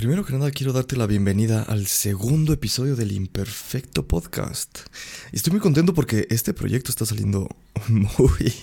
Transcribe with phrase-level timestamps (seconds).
[0.00, 4.78] Primero que nada quiero darte la bienvenida al segundo episodio del Imperfecto Podcast.
[5.30, 7.54] Estoy muy contento porque este proyecto está saliendo
[7.88, 8.54] muy,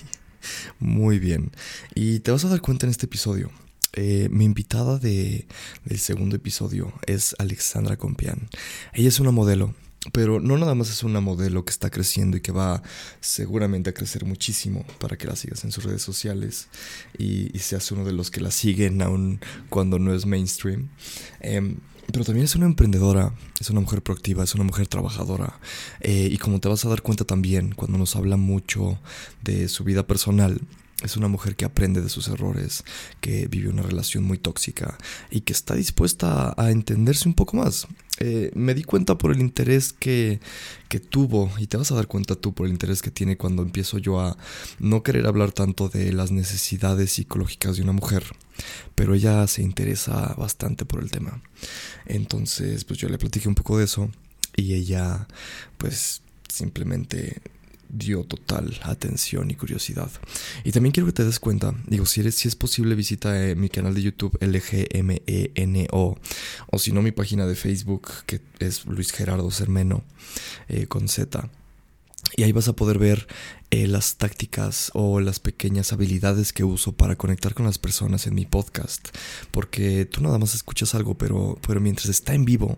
[0.80, 1.52] muy bien.
[1.94, 3.52] Y te vas a dar cuenta en este episodio.
[3.94, 5.46] Eh, mi invitada de,
[5.86, 8.50] del segundo episodio es Alexandra Compián.
[8.94, 9.76] Ella es una modelo
[10.12, 12.82] pero no nada más es una modelo que está creciendo y que va
[13.20, 16.70] seguramente a crecer muchísimo para que la sigas en sus redes sociales
[17.18, 20.88] y, seas uno de los que la siguen aun cuando no es mainstream.
[21.42, 21.78] Em,
[22.12, 25.60] pero también es una emprendedora, es una mujer proactiva, es una mujer trabajadora.
[26.00, 29.00] Eh, y como te vas a dar cuenta también cuando nos habla mucho
[29.44, 30.62] de su vida personal,
[31.04, 32.84] es una mujer que aprende de sus errores,
[33.22, 34.98] que vive una relación muy tóxica
[35.30, 37.88] y que está dispuesta a entenderse un poco más.
[38.20, 40.40] Eh, me di cuenta por el interés que,
[40.90, 43.62] que, tuvo, y te vas a dar cuenta tú por el interés que tiene cuando
[43.62, 44.38] empiezo yo a
[44.80, 48.24] no querer hablar tanto de las necesidades psicológicas de una mujer,
[48.96, 51.44] pero ella se interesa bastante por el tema.
[52.08, 54.10] Entonces, pues yo le platiqué un poco de eso
[54.56, 55.28] y ella,
[55.78, 57.40] pues simplemente
[57.90, 60.10] dio total atención y curiosidad.
[60.64, 63.56] Y también quiero que te des cuenta, digo, si, eres, si es posible visita eh,
[63.56, 66.18] mi canal de YouTube LGMENO
[66.72, 70.04] o si no mi página de Facebook que es Luis Gerardo Cermeno
[70.68, 71.50] eh, con Z.
[72.36, 73.28] Y ahí vas a poder ver
[73.70, 78.36] eh, las tácticas o las pequeñas habilidades que uso para conectar con las personas en
[78.36, 79.10] mi podcast.
[79.52, 82.78] Porque tú nada más escuchas algo, pero, pero mientras está en vivo,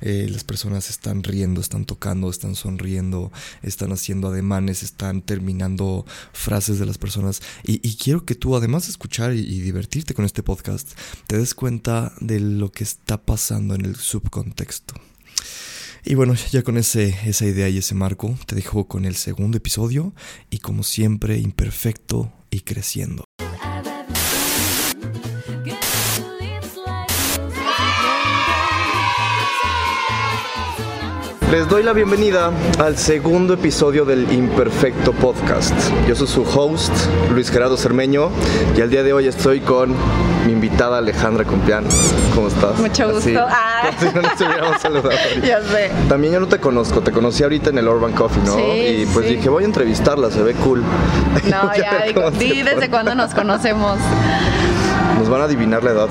[0.00, 6.78] eh, las personas están riendo, están tocando, están sonriendo, están haciendo ademanes, están terminando frases
[6.78, 7.42] de las personas.
[7.64, 10.88] Y, quiero que tú, además de escuchar y, y divertirte con este podcast,
[11.26, 14.94] te des cuenta de lo que está pasando en el subcontexto.
[16.04, 19.58] Y bueno, ya con ese, esa idea y ese marco, te dejo con el segundo
[19.58, 20.14] episodio
[20.50, 23.24] y como siempre, imperfecto y creciendo.
[31.50, 35.74] Les doy la bienvenida al segundo episodio del Imperfecto Podcast.
[36.06, 36.92] Yo soy su host,
[37.32, 38.30] Luis Gerardo Cermeño,
[38.76, 39.92] y al día de hoy estoy con
[40.46, 41.84] mi invitada Alejandra Compián.
[42.36, 42.78] ¿Cómo estás?
[42.78, 43.30] Mucho gusto.
[43.48, 43.90] ah.
[44.14, 45.10] no nos hubiéramos saludado.
[45.44, 45.90] ya sé.
[46.08, 48.54] También yo no te conozco, te conocí ahorita en el Urban Coffee, ¿no?
[48.54, 48.62] Sí,
[49.02, 50.82] y pues dije, voy a entrevistarla, se ve cool.
[51.50, 53.98] No, ya, digo, di desde cuándo nos conocemos.
[55.18, 56.08] Nos van a adivinar la edad.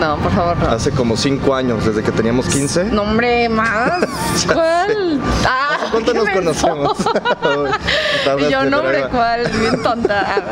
[0.00, 0.68] No, por favor, no.
[0.68, 2.84] Hace como cinco años, desde que teníamos 15.
[2.84, 4.00] No, hombre, más.
[4.46, 5.20] ¿Cuál?
[5.46, 6.96] Ah, ¿Cuánto nos conocemos?
[8.38, 9.46] y yo, no, hombre, ¿cuál?
[9.60, 10.44] Bien tonta.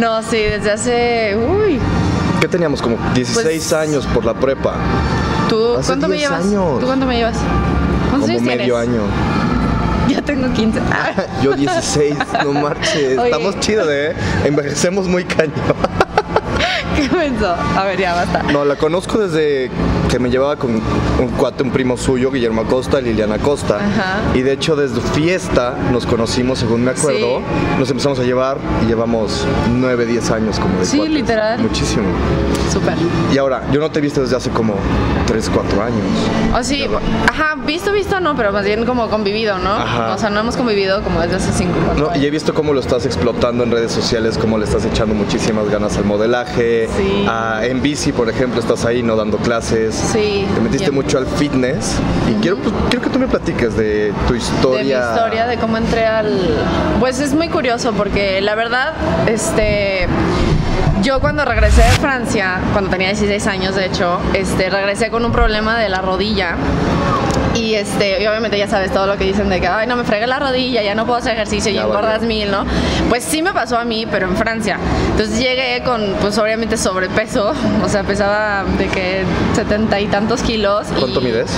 [0.00, 1.36] No, sí, desde hace.
[1.36, 1.78] Uy.
[2.40, 2.82] ¿Qué teníamos?
[2.82, 4.74] Como 16 pues, años por la prepa.
[5.48, 6.44] ¿Tú cuánto me llevas?
[6.44, 6.80] Años.
[6.80, 7.36] ¿Tú cuánto me llevas?
[8.10, 9.02] ¿Cuántos como medio año.
[10.08, 10.80] Ya tengo 15.
[11.42, 13.18] yo 16, no marches.
[13.18, 14.14] Estamos chidos, ¿eh?
[14.44, 15.54] Envejecemos muy cañón.
[17.76, 18.42] A ver, ya basta.
[18.52, 19.70] No, la conozco desde
[20.10, 23.78] que me llevaba con un cuate, un primo suyo, Guillermo Acosta, Liliana Acosta.
[24.34, 27.40] Y de hecho, desde fiesta nos conocimos, según me acuerdo.
[27.78, 31.60] Nos empezamos a llevar y llevamos 9, 10 años como de Sí, literal.
[31.60, 32.04] Muchísimo.
[32.72, 32.94] Súper.
[33.32, 34.74] Y ahora, yo no te he visto desde hace como
[35.32, 36.04] 3, 4 años.
[36.54, 36.86] O sí,
[37.26, 39.70] ajá, visto, visto no, pero más bien como convivido, ¿no?
[39.70, 40.14] Ajá.
[40.14, 42.22] O sea, no hemos convivido como desde hace 5 no, años.
[42.22, 45.70] Y he visto cómo lo estás explotando en redes sociales, cómo le estás echando muchísimas
[45.70, 46.86] ganas al modelaje.
[46.94, 47.26] Sí.
[47.62, 49.16] en bici, por ejemplo, estás ahí, ¿no?
[49.16, 49.94] Dando clases.
[49.94, 50.46] Sí.
[50.54, 51.96] Te metiste mucho al fitness.
[52.30, 55.00] Y quiero, pues, quiero que tú me platiques de tu historia.
[55.00, 56.58] De mi historia, de cómo entré al...
[57.00, 58.92] Pues es muy curioso porque la verdad,
[59.26, 60.08] este...
[61.02, 65.32] Yo cuando regresé de Francia, cuando tenía 16 años de hecho, este, regresé con un
[65.32, 66.56] problema de la rodilla
[67.54, 70.26] y este, obviamente ya sabes todo lo que dicen de que, ay, no me fregué
[70.26, 72.64] la rodilla, ya no puedo hacer ejercicio y engordas mil, ¿no?
[73.08, 74.78] Pues sí me pasó a mí, pero en Francia.
[75.10, 77.52] Entonces llegué con, pues obviamente sobrepeso,
[77.84, 79.24] o sea, pesaba de que
[79.54, 80.86] setenta y tantos kilos.
[80.98, 81.50] ¿Cuánto mides?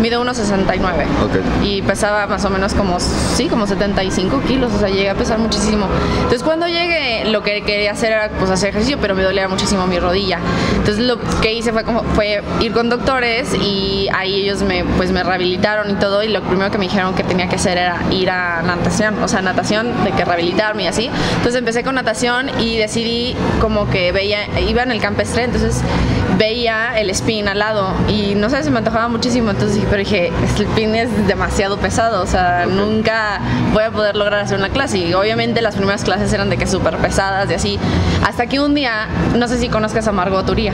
[0.00, 1.06] Mido unos 69.
[1.22, 1.64] Ok.
[1.64, 5.38] Y pesaba más o menos como, sí, como 75 kilos, o sea, llegué a pesar
[5.38, 5.86] muchísimo.
[6.16, 9.86] Entonces cuando llegué, lo que quería hacer era pues hacer ejercicio, pero me dolía muchísimo
[9.86, 10.38] mi rodilla.
[10.76, 15.12] Entonces lo que hice fue como, fue ir con doctores y ahí ellos me, pues
[15.12, 18.00] me rehabilitaron y todo y lo primero que me dijeron que tenía que hacer era
[18.10, 21.10] ir a natación, o sea, natación, de que rehabilitarme y así.
[21.36, 25.82] Entonces empecé con natación y decidí como que veía, iba en el campestre, entonces
[26.38, 30.28] veía el spin al lado y no sé, se me antojaba muchísimo, entonces pero dije,
[30.28, 33.40] el spin es demasiado pesado, o sea, nunca
[33.72, 36.66] voy a poder lograr hacer una clase y obviamente las primeras clases eran de que
[36.66, 37.78] súper pesadas y así,
[38.26, 40.72] hasta que un día, no sé si conozcas a Margot Turía.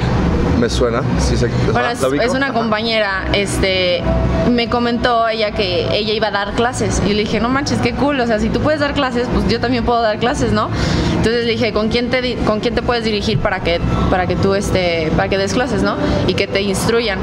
[0.59, 1.49] Me suena, sí sé.
[1.73, 4.03] Bueno, es, es, una compañera, este,
[4.51, 7.01] me comentó ella que ella iba a dar clases.
[7.07, 8.19] Y le dije, no manches, qué cool.
[8.19, 10.69] O sea, si tú puedes dar clases, pues yo también puedo dar clases, ¿no?
[11.11, 14.35] Entonces le dije, ¿con quién te, con quién te puedes dirigir para que, para que
[14.35, 15.97] tú, este, para que des clases, ¿no?
[16.27, 17.19] Y que te instruyan.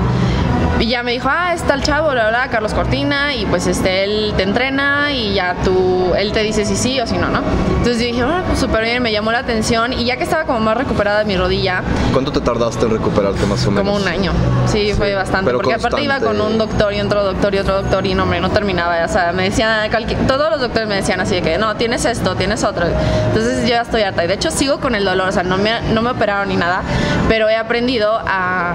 [0.79, 4.03] Y ya me dijo, ah, está el chavo, la verdad, Carlos Cortina, y pues este,
[4.03, 7.39] él te entrena y ya tú, él te dice si sí o si no, ¿no?
[7.77, 10.43] Entonces yo dije, ah, pues súper bien, me llamó la atención y ya que estaba
[10.43, 11.81] como más recuperada de mi rodilla.
[12.11, 13.85] ¿Cuánto te tardaste en recuperarte más o menos?
[13.85, 14.33] Como un año,
[14.67, 18.05] sí, fue bastante, porque aparte iba con un doctor y otro doctor y otro doctor
[18.05, 19.89] y no, hombre, no terminaba, o sea, me decían,
[20.27, 22.85] todos los doctores me decían así de que, no, tienes esto, tienes otro.
[23.27, 25.57] Entonces yo ya estoy harta y de hecho sigo con el dolor, o sea, no
[25.57, 26.81] me, no me operaron ni nada,
[27.29, 28.73] pero he aprendido a,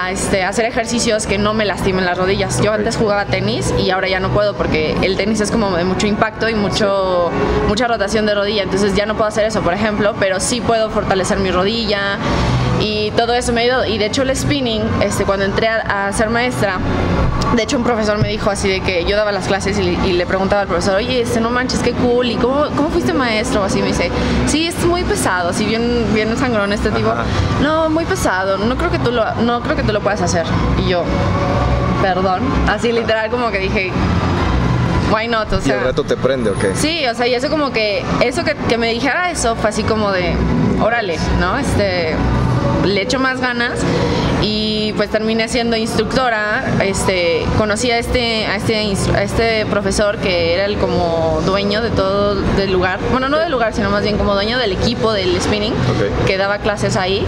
[0.00, 2.60] a este, hacer ejercicios que no me lastimen las rodillas.
[2.62, 5.84] Yo antes jugaba tenis y ahora ya no puedo porque el tenis es como de
[5.84, 7.30] mucho impacto y mucho,
[7.68, 10.90] mucha rotación de rodilla, entonces ya no puedo hacer eso, por ejemplo, pero sí puedo
[10.90, 12.18] fortalecer mi rodilla
[12.80, 13.86] y todo eso me ha ido.
[13.86, 16.78] Y de hecho el spinning, este, cuando entré a, ser maestra,
[17.54, 20.26] de hecho un profesor me dijo así de que yo daba las clases y, le
[20.26, 23.62] preguntaba al profesor, oye, este, no manches, qué cool, ¿y cómo, cómo fuiste maestro?
[23.64, 24.10] Así me dice,
[24.46, 27.12] sí, es muy pesado, así bien, bien sangrón este tipo.
[27.62, 30.46] No, muy pesado, no creo que tú lo, no creo que tú lo puedas hacer.
[30.84, 31.04] Y yo,
[32.02, 33.92] perdón, así literal como que dije,
[35.12, 35.52] why not?
[35.52, 36.74] O sea, ¿Y el reto te prende o qué?
[36.74, 39.82] Sí, o sea, y eso como que, eso que, que me dijera eso fue así
[39.82, 40.34] como de,
[40.80, 41.58] órale, ¿no?
[41.58, 42.14] Este,
[42.84, 43.80] le echo más ganas
[44.96, 46.64] pues terminé siendo instructora.
[46.82, 51.90] Este, conocí a este, a este, a este profesor que era el como dueño de
[51.90, 55.40] todo el lugar, bueno, no del lugar, sino más bien como dueño del equipo del
[55.40, 55.74] spinning,
[56.26, 57.24] que daba clases ahí.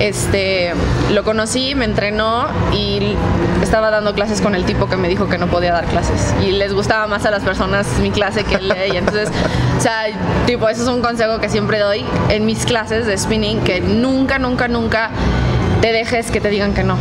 [0.00, 0.72] Este,
[1.12, 3.14] lo conocí, me entrenó y
[3.62, 6.34] estaba dando clases con el tipo que me dijo que no podía dar clases.
[6.42, 9.28] Y les gustaba más a las personas mi clase que él y Entonces,
[9.78, 10.06] o sea,
[10.46, 14.38] tipo, eso es un consejo que siempre doy en mis clases de spinning, que nunca,
[14.38, 15.10] nunca, nunca
[15.80, 16.96] te dejes que te digan que no.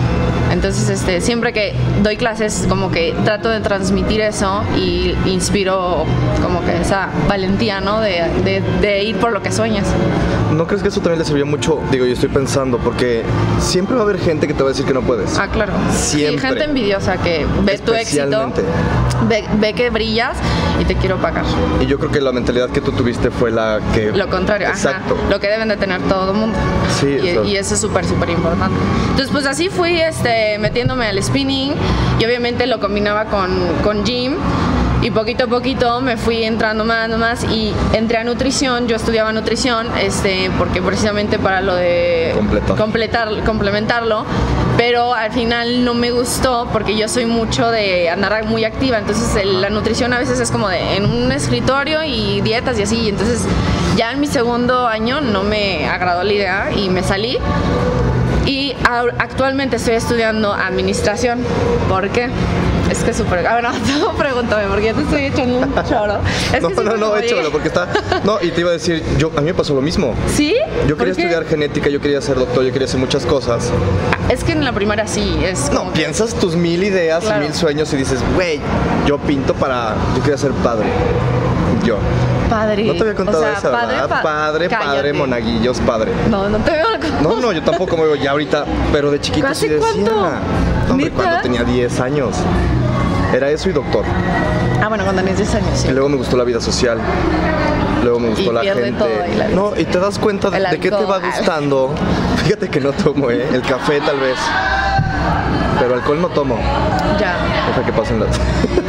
[0.51, 1.73] Entonces, este, siempre que
[2.03, 6.05] doy clases, como que trato de transmitir eso y inspiro
[6.43, 7.99] como que esa valentía, ¿no?
[8.01, 9.87] De, de, ir por lo que sueñas.
[10.53, 11.81] ¿No crees que eso también le sirvió mucho?
[11.91, 13.23] Digo, yo estoy pensando, porque
[13.59, 15.38] siempre va a haber gente que te va a decir que no puedes.
[15.38, 15.73] Ah, claro.
[15.91, 16.35] Siempre.
[16.35, 18.51] Y gente envidiosa que ve tu éxito,
[19.27, 20.38] ve, ve, que brillas
[20.79, 21.45] y te quiero pagar.
[21.81, 24.11] Y yo creo que la mentalidad que tú tuviste fue la que...
[24.11, 25.17] Lo contrario, Exacto.
[25.29, 26.57] Lo que deben de tener todo el mundo.
[27.00, 28.77] Sí, y, y eso es súper, súper importante.
[29.09, 31.73] Entonces, pues así fui este, metiéndome al spinning
[32.19, 33.50] y obviamente lo combinaba con,
[33.83, 34.35] con gym
[35.03, 39.33] y poquito a poquito me fui entrando más, más y entré a nutrición, yo estudiaba
[39.33, 42.33] nutrición, este, porque precisamente para lo de
[42.77, 44.25] completar, complementarlo,
[44.77, 49.45] pero al final no me gustó porque yo soy mucho de andar muy activa, entonces
[49.45, 53.45] la nutrición a veces es como de en un escritorio y dietas y así, entonces
[53.97, 57.38] ya en mi segundo año no me agradó la idea y me salí.
[58.45, 58.75] Y
[59.19, 61.45] actualmente estoy estudiando administración.
[61.88, 62.29] ¿Por qué?
[62.89, 63.45] Es que es súper.
[63.45, 63.63] A ver,
[64.00, 66.19] no, pregúntame, porque ya te estoy echando un choro.
[66.62, 67.88] no, no, no, échalo, porque está.
[68.24, 70.13] No, y te iba a decir, yo, a mí me pasó lo mismo.
[70.27, 70.56] ¿Sí?
[70.88, 73.71] Yo quería estudiar genética, yo quería ser doctor, yo quería hacer muchas cosas.
[74.30, 75.71] Es que en la primaria sí, es.
[75.71, 78.59] No, piensas tus mil ideas y mil sueños y dices, güey,
[79.06, 79.95] yo pinto para.
[80.15, 80.88] Yo quería ser padre.
[81.83, 81.97] Yo.
[82.50, 82.83] Padre.
[82.83, 86.12] No te había contado eso, padre, padre, padre, monaguillos, padre.
[86.29, 86.83] No, no te veo.
[87.21, 89.79] No, no, yo tampoco me veo ya ahorita, pero de chiquito sí decía.
[89.79, 90.72] Cuánto?
[90.89, 92.35] Hombre, cuando tenía 10 años.
[93.33, 94.06] Era eso y doctor.
[94.81, 95.88] Ah, bueno, cuando tenías 10 años, sí.
[95.88, 97.00] Y luego me gustó la vida social.
[98.03, 99.06] Luego me gustó la gente.
[99.56, 101.94] no, y te das cuenta de qué te va gustando.
[102.44, 103.47] Fíjate que no tomo, ¿eh?
[103.53, 104.38] El café tal vez.
[105.79, 106.57] Pero alcohol no tomo.
[107.19, 107.36] Ya.
[107.67, 108.29] Deja que pasen las.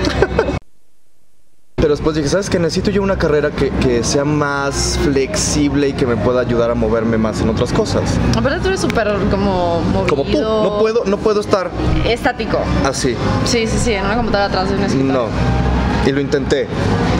[1.85, 2.59] Pero después dije, ¿sabes qué?
[2.59, 7.19] Necesito yo una carrera que, sea más flexible y que me pueda ayudar a moverme
[7.19, 8.19] más en otras cosas.
[8.35, 10.07] Aparte tú eres súper como movido.
[10.07, 10.41] Como tú.
[10.41, 11.71] No puedo, no puedo estar...
[12.07, 12.57] Estático.
[12.87, 13.15] Así.
[13.45, 15.13] Sí, sí, sí, en una computadora atrás de un escritorio.
[15.13, 16.09] No.
[16.09, 16.69] Y lo intenté.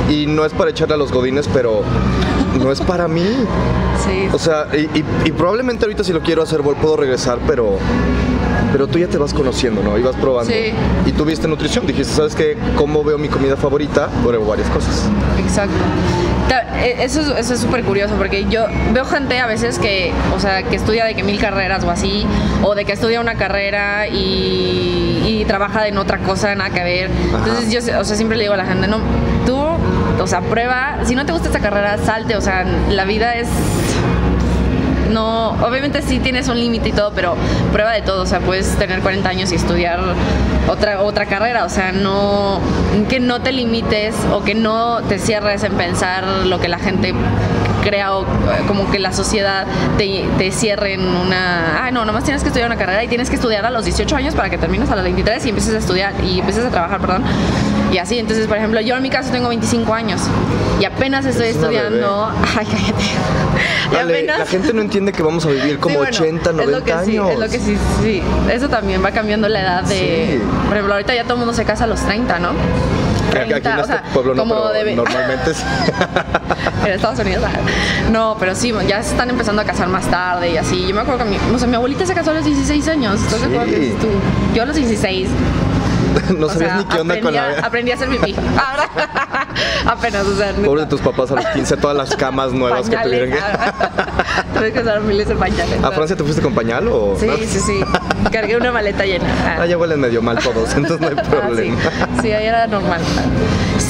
[0.09, 1.83] Y no es para echarle a los godines, pero
[2.59, 3.27] no es para mí.
[4.05, 4.29] Sí.
[4.33, 7.79] O sea, y, probablemente ahorita si lo quiero hacer puedo regresar, pero
[8.73, 9.97] pero tú ya te vas conociendo, ¿no?
[9.97, 10.53] Y vas probando.
[10.53, 10.73] Sí.
[11.07, 12.57] Y tú viste nutrición, dijiste, ¿sabes qué?
[12.77, 14.09] ¿Cómo veo mi comida favorita?
[14.25, 15.09] Pruebo varias cosas.
[15.39, 15.77] Exacto.
[16.83, 20.75] E, eso es súper curioso porque yo veo gente a veces que, o sea, que
[20.75, 22.27] estudia de que mil carreras o así,
[22.63, 27.11] o de que estudia una carrera y, y trabaja en otra cosa, nada que ver.
[27.33, 28.99] Entonces yo, o sea, siempre le digo a la gente, no,
[29.47, 29.57] tú,
[30.21, 33.49] o sea, prueba, si no te gusta esta carrera, salte, o sea, la vida es
[35.15, 37.37] no, obviamente sí tienes un límite y todo, pero
[37.73, 40.01] prueba de todo, o sea, puedes tener 40 años y estudiar
[40.69, 42.61] otra, otra carrera, o sea, no,
[43.09, 47.15] que no te limites o que no te cierres en pensar lo que la gente
[47.85, 48.27] crea o,
[48.67, 49.67] como que la sociedad
[49.99, 53.29] te, te cierre en una, ah, no, nomás tienes que estudiar una carrera y tienes
[53.31, 55.79] que estudiar a los 18 años para que termines a los 23 y empieces a
[55.79, 57.23] estudiar y empieces a trabajar, perdón.
[57.93, 60.21] Y así, entonces, por ejemplo, yo en mi caso tengo 25 años
[60.81, 62.33] y apenas estoy Es estudiando.
[62.59, 63.05] Ay, cállate.
[63.93, 66.65] Dale, apenas- la gente no entiende que vamos a vivir como Sí, bueno, 80, 90
[66.65, 67.07] es lo que años.
[67.29, 68.23] Sí, es lo que sí, sí.
[68.51, 69.95] Eso también va cambiando la edad de.
[70.41, 70.43] Sí.
[70.67, 72.49] Por ejemplo, ahorita ya todo el mundo se casa a los 30, ¿no?
[72.49, 75.53] Aquí- Aquí en 30, o este sea, pueblo no, como pero debe- normalmente.
[76.85, 77.45] en Estados Unidos.
[78.13, 80.87] No, pero sí, ya se están empezando a casar más tarde y así.
[80.89, 83.21] Yo me acuerdo que mi, o sea, mi abuelita se casó a los 16 años.
[83.23, 83.73] ¿Estás de acuerdo Sí.
[83.81, 84.09] que tú?
[84.55, 85.29] Yo a los 16.
[86.39, 87.67] no o sabías sea, ni qué onda aprendí, con la...
[87.67, 88.37] aprendí a hacer pipí.
[88.57, 88.89] Ahora,
[89.87, 90.53] apenas, o sea.
[90.53, 93.39] Pobre de tus papás a los 15, todas las camas nuevas que tuvieron que...
[93.39, 93.73] ah,
[94.55, 95.83] Tuve que usar miles de pañales.
[95.83, 97.17] ¿A Francia te fuiste con pañal o...?
[97.19, 97.81] Sí, sí, sí.
[98.31, 99.25] Cargué una maleta llena.
[99.45, 99.57] Ah.
[99.61, 101.31] Ah, ya huelen medio mal todos, entonces no hay Ah, sí.
[101.31, 101.77] problema.
[102.23, 103.01] sí, ahí era normal.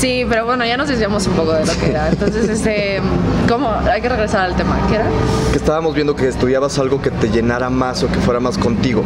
[0.04, 2.10] Sí, pero bueno, ya nos desviamos un poco de lo que era.
[2.10, 3.00] Entonces, este,
[3.48, 3.70] ¿cómo?
[3.90, 4.78] Hay que regresar al tema.
[4.86, 5.06] ¿Qué era?
[5.50, 9.02] Que estábamos viendo que estudiabas algo que te llenara más o que fuera más contigo.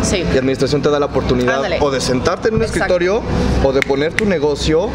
[0.00, 0.24] Sí.
[0.34, 1.76] Y administración te da la oportunidad Ándale.
[1.82, 2.84] o de sentarte en un Exacto.
[2.84, 3.20] escritorio
[3.62, 4.88] o de poner tu negocio.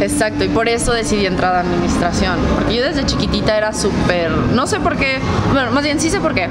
[0.00, 2.36] Exacto, y por eso decidí entrar a administración.
[2.54, 4.30] Porque yo desde chiquitita era súper.
[4.54, 5.18] No sé por qué.
[5.54, 6.48] Bueno, más bien sí sé por qué.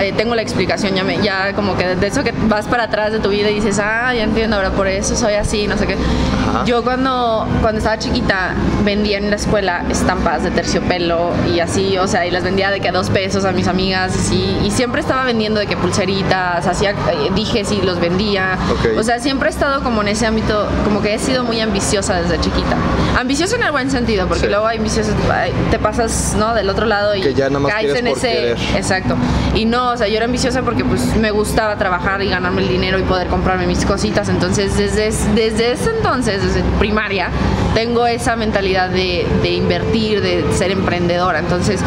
[0.00, 3.12] Eh, tengo la explicación, ya, me, ya como que de eso que vas para atrás
[3.12, 5.86] de tu vida y dices, ah, ya entiendo, ahora por eso soy así, no sé
[5.86, 5.94] qué.
[5.94, 6.64] Ajá.
[6.64, 8.54] Yo cuando, cuando estaba chiquita
[8.84, 12.80] vendía en la escuela estampas de terciopelo y así, o sea, y las vendía de
[12.80, 16.66] que a dos pesos a mis amigas y, y siempre estaba vendiendo de que pulseritas,
[16.66, 18.56] hacía eh, dijes y los vendía.
[18.72, 18.98] Ok.
[18.98, 22.20] O sea, siempre he estado como en ese ámbito, como que he sido muy ambiciosa
[22.20, 22.76] desde chiquita.
[23.18, 24.48] Ambiciosa en el buen sentido, porque Sí.
[24.48, 24.80] luego ay,
[25.70, 26.54] te pasas, ¿no?
[26.54, 28.28] Del otro lado y Que ya caes en ese.
[28.32, 28.58] querer.
[28.76, 29.14] Exacto.
[29.54, 32.68] Y no, o sea, yo era ambiciosa porque pues me gustaba trabajar y ganarme el
[32.68, 34.28] dinero y poder comprarme mis cositas.
[34.28, 37.28] Entonces, desde, desde ese entonces, desde primaria,
[37.74, 41.38] tengo esa mentalidad de, de invertir, de ser emprendedora.
[41.38, 41.80] Entonces,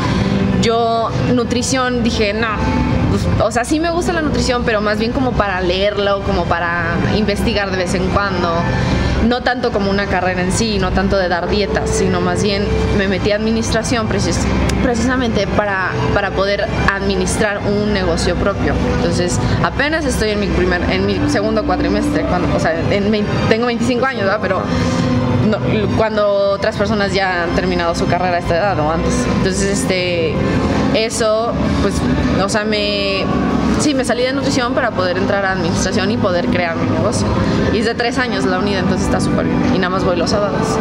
[0.61, 2.47] yo, nutrición, dije, no.
[3.09, 6.45] pues, o sea, sí me gusta la nutrición, pero más bien como para leerlo, como
[6.45, 8.49] para investigar de vez en cuando.
[9.27, 12.65] No tanto como una carrera en sí, no tanto de dar dietas, sino más bien
[12.97, 14.39] me metí a administración precis-
[14.83, 18.73] precisamente para, para poder administrar un negocio propio.
[18.97, 23.25] Entonces, apenas estoy en mi primer, en mi segundo cuatrimestre, cuando, o sea, en vein-
[23.49, 24.39] tengo 25 años, ¿verdad?
[24.41, 24.61] Pero
[25.49, 25.57] no,
[25.97, 29.13] cuando otras personas ya han terminado su carrera a esta edad o antes.
[29.37, 30.33] Entonces, este,
[30.95, 31.95] eso, pues,
[32.43, 33.25] o sea, me,
[33.79, 37.27] sí, me salí de nutrición para poder entrar a administración y poder crear mi negocio.
[37.73, 39.75] Y es de tres años la unidad, entonces está súper bien.
[39.75, 40.77] Y nada más voy los sábados.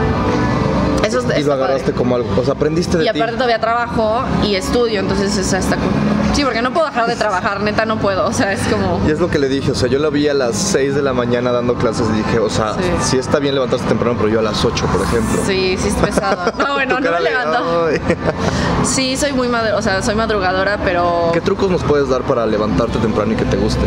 [1.05, 1.95] Eso es- Y lo agarraste padre.
[1.97, 2.29] como algo.
[2.41, 3.19] O sea, aprendiste de Y ti.
[3.19, 5.91] aparte todavía trabajo y estudio, entonces está cool.
[6.35, 9.03] Sí, porque no puedo dejar de trabajar, neta no puedo, o sea, es como...
[9.07, 11.03] Y es lo que le dije, o sea, yo la vi a las 6 de
[11.03, 12.81] la mañana dando clases y dije, o sea, Sí.
[13.03, 15.43] sí está bien levantarse temprano, pero yo a las 8, por ejemplo.
[15.47, 16.51] Sí, sí es pesado.
[16.59, 17.89] No, bueno, no me levanto.
[18.85, 21.31] Sí, soy muy madru o sea, soy madrugadora, pero...
[21.35, 23.85] ¿Qué trucos nos puedes dar para levantarte temprano y que te guste?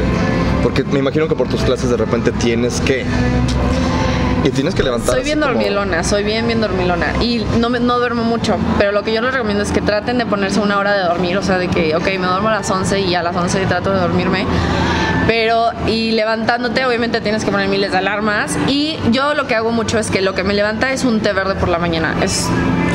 [0.63, 3.05] Porque me imagino que por tus clases de repente tienes que.
[4.45, 5.15] Y tienes que levantar.
[5.15, 7.13] Soy bien como- dormilona, soy bien, bien dormilona.
[7.19, 10.19] Y no, me, no duermo mucho, pero lo que yo les recomiendo es que traten
[10.19, 12.69] de ponerse una hora de dormir, o sea, de que, ok, me duermo a las
[12.69, 14.45] 11 y a las 11 trato de dormirme.
[15.27, 18.57] Pero, y levantándote, obviamente tienes que poner miles de alarmas.
[18.67, 21.33] Y yo lo que hago mucho es que lo que me levanta es un té
[21.33, 22.15] verde por la mañana.
[22.21, 22.47] Es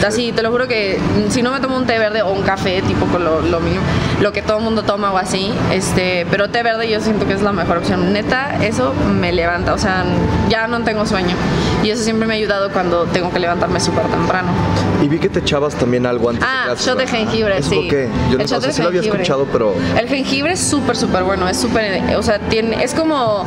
[0.06, 2.82] así, te lo juro que si no me tomo un té verde o un café,
[2.82, 3.80] tipo con lo, lo mío,
[4.20, 7.34] lo que todo el mundo toma o así, este, pero té verde yo siento que
[7.34, 8.12] es la mejor opción.
[8.12, 10.04] Neta, eso me levanta, o sea,
[10.48, 11.36] ya no tengo sueño.
[11.82, 14.48] Y eso siempre me ha ayudado cuando tengo que levantarme súper temprano.
[15.02, 17.86] Y vi que te echabas también algo antes Ah, de shot de jengibre, ¿Eso sí.
[17.88, 18.08] qué?
[18.30, 19.22] Yo El no shot o sea, de sí lo había jengibre.
[19.22, 19.74] escuchado, pero.
[19.98, 23.44] El jengibre es súper, súper bueno, es súper, o sea, tiene, es como,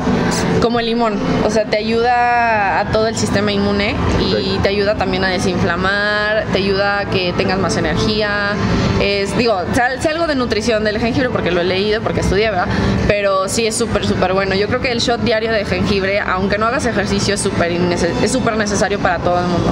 [0.62, 1.14] como el limón,
[1.46, 4.64] o sea, te ayuda a todo el sistema inmune y Ok.
[4.64, 8.54] te ayuda también a desinflamar, te ayuda a que tengas más energía,
[9.02, 9.62] es, digo,
[10.00, 12.68] sé, algo de nutrición del jengibre porque lo he leído, porque estudié, ¿verdad?
[13.08, 14.56] Pero sí es súper, súper bueno.
[14.56, 19.00] Yo creo que el shot diario de jengibre, aunque no hagas ejercicio, es súper necesario
[19.00, 19.72] para todo el mundo.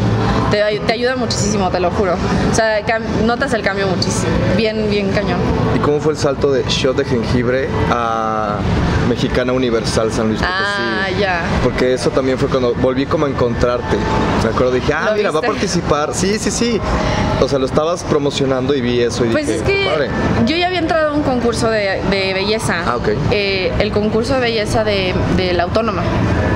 [0.52, 2.14] Te, te ayuda muchísimo, te lo juro.
[2.52, 2.82] O sea,
[3.26, 4.32] notas el cambio muchísimo.
[4.58, 5.40] Bien, bien cañón.
[5.76, 8.58] ¿Y cómo fue el salto de shot de jengibre a
[9.10, 10.56] Mexicana Universal San Luis Potosí?
[10.58, 11.42] Ah, ya.
[11.64, 13.98] Porque eso también fue cuando volví como a encontrarte.
[14.44, 15.54] Me acuerdo, dije, ah, ¿Lo mira, va a viste?
[15.56, 16.14] participar.
[16.14, 16.80] Sí, sí, sí.
[17.42, 20.10] O sea, lo estabas promocionando y vi eso y Pues dije, es que padre.
[20.46, 22.76] yo ya había entrado a un concurso de, de belleza.
[22.86, 23.10] Ah, ok.
[23.32, 26.02] Eh, el concurso de belleza de, de la autónoma.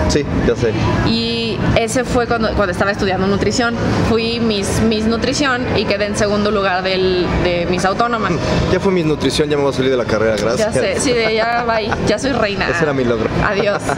[0.09, 0.71] Sí, ya sé.
[1.07, 1.44] Y
[1.75, 3.75] ese fue cuando, cuando estaba estudiando nutrición.
[4.09, 8.29] Fui Miss, Miss Nutrición y quedé en segundo lugar del, de Miss Autónoma.
[8.71, 10.73] Ya fue mi nutrición, ya me voy a salir de la carrera, gracias.
[10.73, 12.69] Ya sé, sí, ya bye, ya soy reina.
[12.71, 13.29] Ese era mi logro.
[13.45, 13.81] Adiós.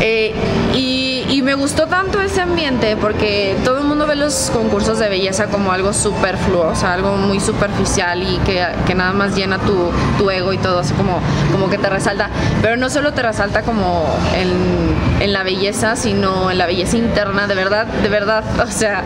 [0.00, 0.34] Eh,
[0.74, 1.03] y,
[1.34, 5.48] y me gustó tanto ese ambiente porque todo el mundo ve los concursos de belleza
[5.48, 9.90] como algo superfluo, o sea, algo muy superficial y que, que nada más llena tu,
[10.16, 12.30] tu, ego y todo, así como, como que te resalta.
[12.62, 17.48] Pero no solo te resalta como en, en la belleza, sino en la belleza interna,
[17.48, 19.02] de verdad, de verdad, o sea,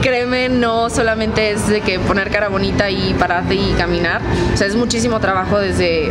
[0.00, 4.20] créeme, no solamente es de que poner cara bonita y pararte y caminar.
[4.52, 6.10] O sea, es muchísimo trabajo desde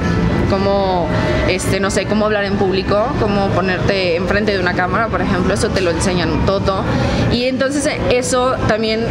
[0.52, 1.08] cómo,
[1.48, 5.54] este, no sé, cómo hablar en público, cómo ponerte enfrente de una cámara, por ejemplo,
[5.54, 6.84] eso te lo enseñan todo.
[7.32, 9.06] Y entonces eso también,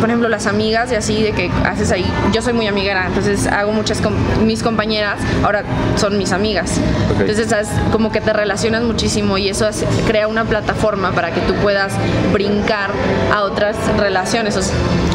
[0.00, 3.46] por ejemplo, las amigas y así de que haces ahí, yo soy muy amiguera, entonces
[3.46, 4.02] hago muchas,
[4.44, 5.62] mis compañeras ahora
[5.94, 6.80] son mis amigas.
[7.18, 7.68] Entonces ¿sabes?
[7.92, 9.68] como que te relacionas muchísimo y eso
[10.08, 11.92] crea una plataforma para que tú puedas
[12.32, 12.90] brincar
[13.32, 14.60] a otras relaciones, o,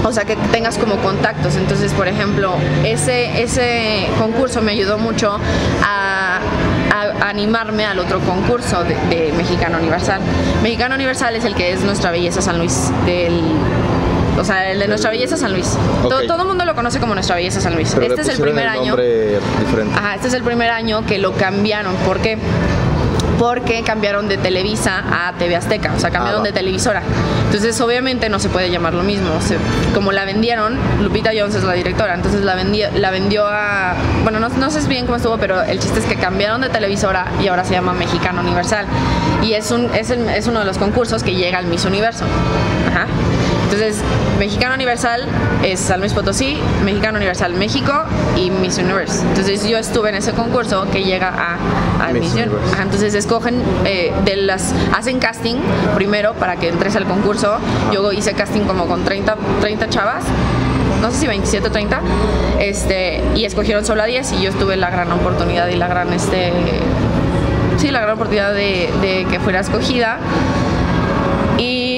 [0.06, 1.56] o sea, que tengas como contactos.
[1.56, 5.38] Entonces, por ejemplo, ese, ese concurso me ayudó mucho
[5.84, 6.40] a,
[7.22, 10.22] animarme al otro concurso de, Mexicano Universal.
[10.64, 13.42] Mexicano Universal es el que es Nuestra Belleza San Luis, del
[14.40, 15.78] o sea, el de Nuestra Belleza San Luis.
[16.04, 17.94] Todo, el mundo lo conoce como Nuestra Belleza San Luis.
[17.94, 18.96] este es el primer año.
[19.96, 21.96] Ajá, este es el primer año que lo cambiaron.
[21.98, 22.38] ¿Por qué?
[23.40, 27.02] Porque cambiaron de Televisa a TV Azteca, o sea, cambiaron ah, de televisora.
[27.46, 29.30] Entonces, obviamente no se puede llamar lo mismo.
[29.94, 33.96] como la vendieron, Lupita Jones es la directora, entonces la vendió, la vendió a.
[34.24, 37.26] Bueno, no, no sé bien cómo estuvo, pero el chiste es que cambiaron de televisora
[37.42, 38.86] y ahora se llama Mexicano Universal.
[39.44, 42.26] Y es, un, es, es uno de los concursos que llega al Miss Universo.
[42.90, 43.08] Ajá.
[43.66, 43.98] Entonces,
[44.40, 45.26] Mexicano Universal
[45.64, 47.94] es San Luis Potosí, Mexicano Universal México
[48.38, 49.22] y Miss Universe.
[49.28, 52.82] Entonces, yo estuve en ese concurso que llega a, a Miss, Universe.
[52.82, 54.74] entonces, escogen eh, de las.
[54.96, 55.56] Hacen casting
[55.96, 57.58] primero para que entres al concurso.
[57.92, 60.24] Yo hice casting como con 30, 30 chavas
[61.02, 62.02] no sé si 27 o 30,
[62.60, 66.12] este, y escogieron solo a 10 y yo estuve la gran oportunidad y la gran,
[66.14, 66.52] este,
[67.78, 70.18] sí, la gran oportunidad de, de que fuera escogida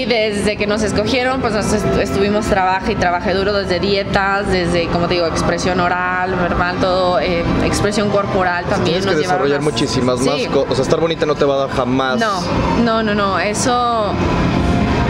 [0.08, 1.54] desde que nos escogieron, pues
[2.00, 7.20] estuvimos trabajo y trabajé duro desde dietas, desde, como te digo, expresión oral, verbal, todo,
[7.20, 9.02] eh, expresión corporal también.
[9.02, 10.72] Tienes que desarrollar muchísimas más cosas.
[10.72, 12.20] O sea, estar bonita no te va a dar jamás.
[12.20, 12.42] No,
[12.84, 13.40] no, no, no.
[13.40, 14.14] Eso.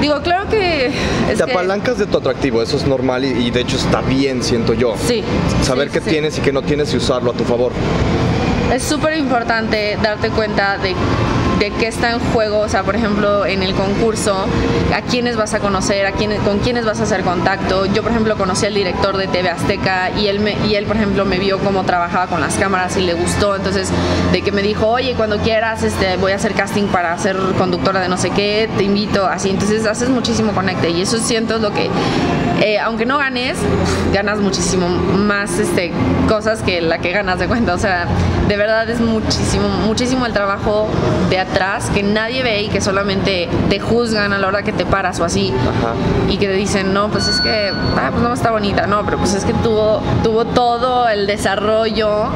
[0.02, 0.92] Digo, claro que.
[1.36, 4.96] te apalancas de tu atractivo, eso es normal y, de hecho está bien, siento yo.
[5.06, 5.24] Sí.
[5.62, 7.72] Saber qué tienes y qué no tienes y usarlo a tu favor.
[8.74, 10.94] Es súper importante darte cuenta de
[11.60, 14.46] de qué está en juego, o sea, por ejemplo, en el concurso,
[14.94, 17.86] a quiénes vas a conocer, a quién, con quiénes vas a hacer contacto.
[17.86, 20.98] Yo, por ejemplo, conocí al director de TV Azteca y él, me, y él, por
[20.98, 23.90] ejemplo, me vio cómo trabajaba con las cámaras y le gustó, entonces,
[24.32, 28.00] de que me dijo, oye, cuando quieras, este, voy a hacer casting para ser conductora
[28.02, 31.72] de no sé qué, te invito, así, entonces haces muchísimo conecte y eso siento lo
[31.74, 31.90] que,
[32.62, 33.58] eh, aunque no ganes,
[34.14, 35.92] ganas muchísimo más este,
[36.28, 38.08] cosas que la que ganas de cuenta, o sea,
[38.48, 40.88] de verdad es muchísimo, muchísimo el trabajo
[41.30, 44.86] de atrás que nadie ve y que solamente te juzgan a la hora que te
[44.86, 45.54] paras o así.
[46.30, 48.88] Y que te dicen, no, pues es que, ah, pues no está bonita.
[48.88, 52.32] No, pero pues es que tuvo, tuvo todo el desarrollo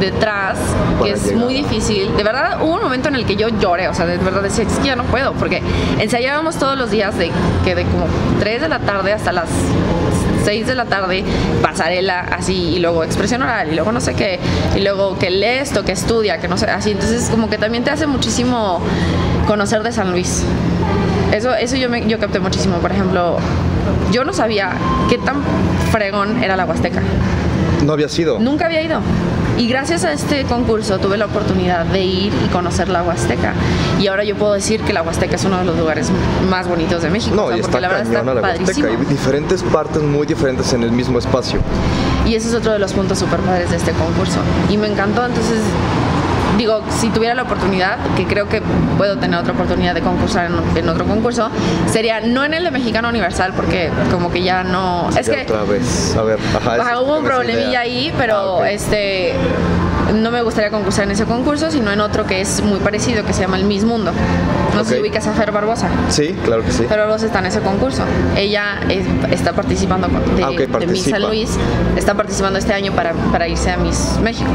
[0.00, 0.58] detrás,
[1.02, 2.16] que es muy difícil.
[2.16, 4.64] De verdad, hubo un momento en el que yo lloré, o sea, de verdad decía,
[4.64, 5.62] es que ya no puedo, porque
[5.98, 7.30] ensayábamos todos los días de
[7.64, 8.06] que de como
[8.40, 9.48] 3 de la tarde hasta las
[10.44, 11.24] 6 de la tarde,
[11.62, 14.38] pasarela así, y luego expresión oral, y luego no sé qué,
[14.76, 16.92] y luego que lee esto, que estudia, que no sé, así.
[16.92, 18.80] Entonces, como que también te hace muchísimo
[19.46, 20.44] conocer de San Luis.
[21.32, 22.78] Eso, eso yo, me, yo capté muchísimo.
[22.78, 23.36] Por ejemplo,
[24.10, 24.72] yo no sabía
[25.10, 25.42] qué tan
[25.92, 27.02] fregón era la Huasteca.
[27.84, 28.38] No había sido.
[28.38, 29.00] Nunca había ido.
[29.58, 33.54] Y gracias a este concurso tuve la oportunidad de ir y conocer la Huasteca.
[34.00, 36.12] Y ahora yo puedo decir que la Huasteca es uno de los lugares
[36.48, 37.34] más bonitos de México.
[37.34, 38.88] No, y está la verdad está la Huasteca.
[38.88, 41.58] Hay diferentes partes muy diferentes en el mismo espacio.
[42.24, 44.38] Y ese es otro de los puntos super padres de este concurso.
[44.70, 45.58] Y me encantó, entonces
[46.58, 48.60] digo, si tuviera la oportunidad, que creo que
[48.98, 51.50] puedo tener otra oportunidad de concursar en, otro concurso,
[51.90, 55.08] sería no en el de Mexicano Universal, porque como que ya no.
[55.16, 55.42] es que.
[55.42, 59.34] Otra vez, a ver, ajá, hubo un problemilla ahí, pero ah, este
[60.14, 63.32] no me gustaría concursar en ese concurso, sino en otro que es muy parecido, que
[63.32, 64.12] se llama El Miss Mundo.
[64.74, 65.88] No sé si ubicas a Fer Barbosa.
[66.08, 66.84] Sí, claro que sí.
[66.84, 68.02] Fer Barbosa está en ese concurso.
[68.36, 68.80] Ella
[69.30, 71.50] está participando de, ah, de Miss San Luis,
[71.96, 74.50] está participando este año para, para irse a Miss México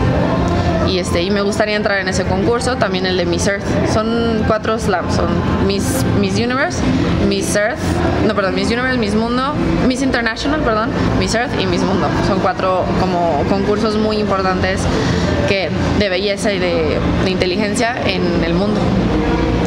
[0.88, 4.44] y este y me gustaría entrar en ese concurso también el de Miss Earth son
[4.48, 5.30] cuatro slams son
[5.68, 6.80] Miss Miss Universe
[7.28, 7.80] Miss Earth
[8.28, 9.54] no perdón Miss Universe Miss Mundo
[9.88, 14.82] Miss International perdón Miss Earth y Miss Mundo son cuatro como concursos muy importantes
[15.48, 15.70] que
[16.00, 18.80] de belleza y de, inteligencia en el mundo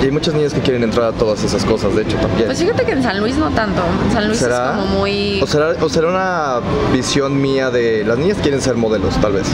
[0.00, 2.46] y hay muchas niñas que quieren entrar a todas esas cosas, de hecho, también.
[2.46, 3.82] Pues fíjate que en San Luis no tanto.
[4.04, 5.40] En San Luis es como muy.
[5.40, 6.60] O será, o será una
[6.92, 8.04] visión mía de.
[8.04, 9.46] Las niñas quieren ser modelos, tal vez.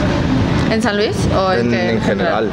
[0.73, 1.15] ¿En San Luis?
[1.37, 2.49] ¿O en, en, general?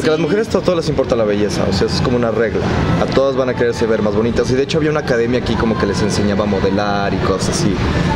[0.00, 2.30] Porque a las mujeres a todas les importa la belleza, o sea, es como una
[2.30, 2.64] regla.
[3.02, 4.50] A todas van a quererse ver más bonitas.
[4.50, 7.50] Y de hecho había una academia aquí como que les enseñaba a modelar y cosas
[7.50, 7.74] así.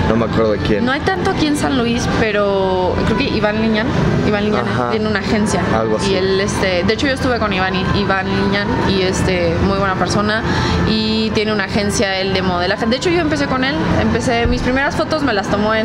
[0.09, 0.87] No me acuerdo de quién.
[0.87, 3.87] No hay tanto aquí en San Luis, pero creo que Iván Liñán,
[4.27, 4.93] Iván Liñán Ajá.
[4.93, 5.61] tiene una agencia.
[5.79, 6.13] Algo así.
[6.13, 9.95] Y él, este, de hecho yo estuve con Iván, Iván Liñán y este, muy buena
[9.97, 10.43] persona
[10.89, 12.87] y tiene una agencia él de modelaje.
[12.87, 15.85] De hecho yo empecé con él, empecé, mis primeras fotos me las tomó él.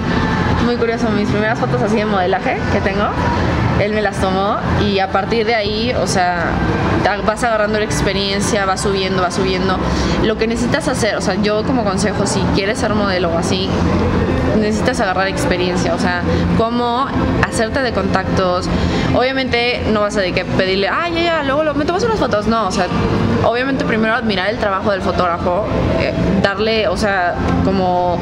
[0.63, 3.09] Muy curioso, mis primeras fotos así de modelaje que tengo,
[3.79, 6.51] él me las tomó y a partir de ahí, o sea,
[7.25, 9.77] vas agarrando la experiencia, vas subiendo, vas subiendo.
[10.23, 13.69] Lo que necesitas hacer, o sea, yo como consejo, si quieres ser modelo o así,
[14.59, 16.21] necesitas agarrar experiencia, o sea,
[16.57, 17.07] cómo
[17.41, 18.67] hacerte de contactos.
[19.15, 22.47] Obviamente no vas a que pedirle, ah, ya, ya, luego me tomas unas fotos.
[22.47, 22.87] No, o sea,
[23.43, 25.65] obviamente primero admirar el trabajo del fotógrafo,
[25.99, 28.19] eh, darle, o sea, como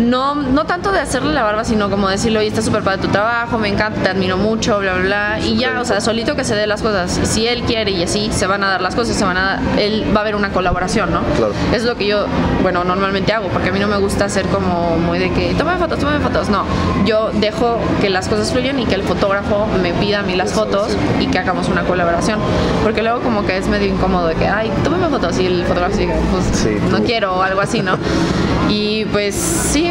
[0.00, 3.08] no, no tanto de hacerle la barba, sino como decirle, oye, está súper padre tu
[3.08, 5.38] trabajo, me encanta, te admiro mucho, bla, bla, bla.
[5.40, 7.20] Y ya, o sea, solito que se dé las cosas.
[7.24, 10.04] Si él quiere y así, se van a dar las cosas, se van a él
[10.14, 11.22] va a haber una colaboración, ¿no?
[11.36, 11.52] Claro.
[11.72, 12.26] Es lo que yo,
[12.62, 15.76] bueno, normalmente hago, porque a mí no me gusta hacer como muy de que, toma
[15.76, 16.48] fotos, toma fotos.
[16.48, 16.64] No,
[17.04, 20.52] yo dejo que las cosas fluyan y que el fotógrafo me pida a mí las
[20.52, 22.38] fotos y que hagamos una colaboración.
[22.82, 25.96] Porque luego como que es medio incómodo de que, ay, tómame fotos y el fotógrafo
[25.96, 27.98] sigue, pues Sí, no quiero o algo así, ¿no?
[28.68, 29.90] Y pues sí,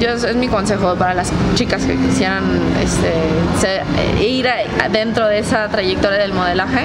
[0.00, 2.42] yo, es mi consejo para las chicas que quisieran
[2.82, 3.12] este,
[3.60, 3.76] se-
[4.22, 6.80] eh, ir a- dentro de esa trayectoria del modelaje.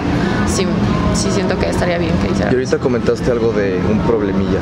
[0.48, 0.66] Sí,
[1.16, 2.54] sí siento que estaría bien que Y hicieran.
[2.54, 4.60] ahorita comentaste algo de un problemilla,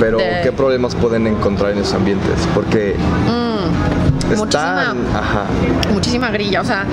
[0.00, 2.34] pero De- ¿qué problemas pueden encontrar en esos ambientes?
[2.54, 2.94] Porque
[3.28, 3.51] Mm,
[4.36, 5.44] muchísima, ajá,
[5.92, 6.60] muchísima grilla.
[6.60, 6.84] O sea,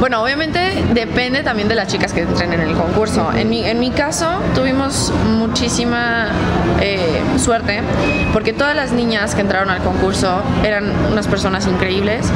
[0.00, 3.30] bueno, obviamente depende también de las chicas que entren en el concurso.
[3.34, 6.28] En mi, en mi caso tuvimos muchísima
[6.80, 7.80] eh, suerte
[8.32, 12.26] porque todas las niñas que entraron al concurso eran unas personas increíbles.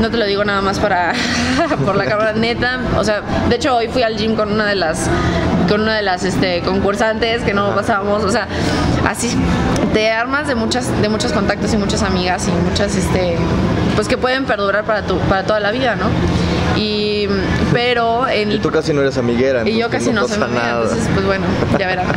[0.00, 1.12] No te lo digo nada más para
[1.86, 2.80] por la cámara neta.
[2.96, 5.08] O sea, de hecho hoy fui al gym con una de las
[5.68, 8.46] con una de las este, concursantes que no pasábamos, o sea,
[9.08, 9.30] así
[9.92, 13.36] te armas de muchas de muchos contactos y muchas amigas y muchas este
[13.94, 16.06] pues que pueden perdurar para tu para toda la vida, ¿no?
[16.76, 17.28] Y
[17.72, 20.60] pero en y tú casi no eres amiguera, y yo casi no, soy pasa mamá,
[20.60, 20.82] nada.
[20.82, 21.44] entonces pues bueno,
[21.78, 22.06] ya verán.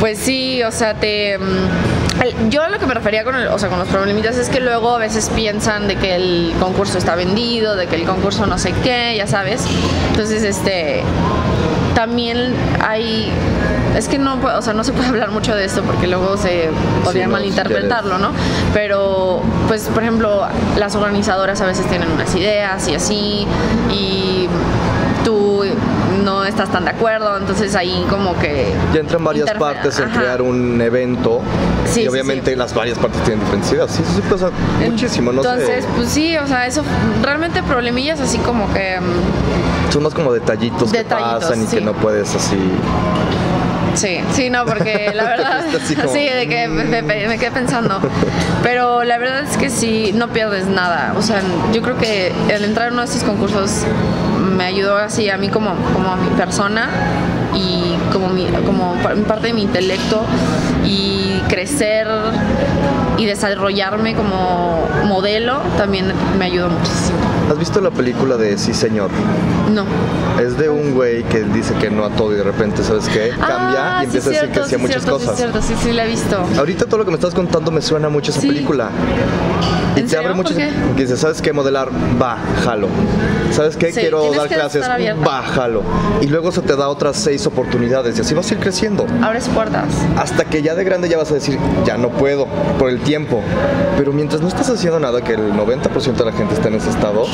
[0.00, 3.58] Pues sí, o sea, te mm, yo a lo que me refería con el- o
[3.58, 7.14] sea, con los problemitas es que luego a veces piensan de que el concurso está
[7.14, 9.64] vendido, de que el concurso no sé qué, ya sabes.
[10.10, 11.02] Entonces, este
[11.94, 12.52] también
[12.86, 13.30] hay
[13.96, 16.70] es que no, o sea, no se puede hablar mucho de esto porque luego se
[17.04, 18.30] podría no, malinterpretarlo, ¿no?
[18.74, 20.42] Pero, pues, por ejemplo,
[20.78, 23.46] las organizadoras a veces tienen unas ideas y así,
[23.90, 24.48] y
[25.24, 25.62] tú
[26.24, 28.72] no estás tan de acuerdo, entonces ahí como que...
[28.94, 30.20] Ya entran varias partes en Ajá.
[30.20, 31.40] crear un evento
[31.84, 32.56] Sí, y obviamente sí.
[32.56, 33.90] las varias partes tienen diferentes ideas.
[33.90, 34.50] Sí, sí pasa
[34.84, 35.90] muchísimo, no Entonces, sé.
[35.96, 36.82] pues sí, o sea, eso
[37.22, 38.98] realmente problemillas así como que...
[39.00, 42.56] mm, Son más como detallitos, Detallitos, que pasan y que no puedes así.
[43.96, 45.64] Sí, sí, no, porque la verdad,
[46.02, 47.98] como- sí, de que me, me- me quedé pensando.
[48.62, 51.14] Pero la verdad es que sí, no pierdes nada.
[51.16, 51.40] O sea,
[51.72, 53.84] yo creo que el entrar en uno de estos concursos
[54.56, 56.88] me ayudó así a mí como, como a mi persona
[57.54, 60.24] y como, mi, como pa- parte de mi intelecto
[60.84, 62.06] y crecer
[63.16, 67.18] y desarrollarme como modelo también me ayudó muchísimo.
[67.50, 69.10] ¿Has visto la película de Sí Señor?
[69.72, 69.84] No.
[70.42, 73.30] Es de un güey que dice que no a todo y de repente, ¿sabes qué?
[73.30, 75.30] Cambia Ah, y empieza sí, a decir que cierto, sí a muchas cierto, cosas.
[75.30, 76.36] Sí, cierto, sí, sí, la he visto.
[76.58, 78.48] Ahorita todo lo que me estás contando me suena mucho a esa Sí.
[78.48, 78.90] película.
[79.96, 80.56] Y ¿En te abre muchas.
[80.96, 81.52] Dices, ¿sabes qué?
[81.52, 81.88] Modelar,
[82.20, 82.88] va, jalo.
[83.50, 83.92] ¿Sabes qué?
[83.92, 85.82] Sí, Quiero dar clases, va, jalo.
[86.20, 89.06] Y luego se te da otras seis oportunidades y así vas a ir creciendo.
[89.22, 89.86] Abres puertas.
[90.18, 92.46] Hasta que ya de grande ya vas a decir, ya no puedo,
[92.78, 93.42] por el tiempo.
[93.96, 96.90] Pero mientras no estás haciendo nada, que el 90% de la gente está en ese
[96.90, 97.24] estado,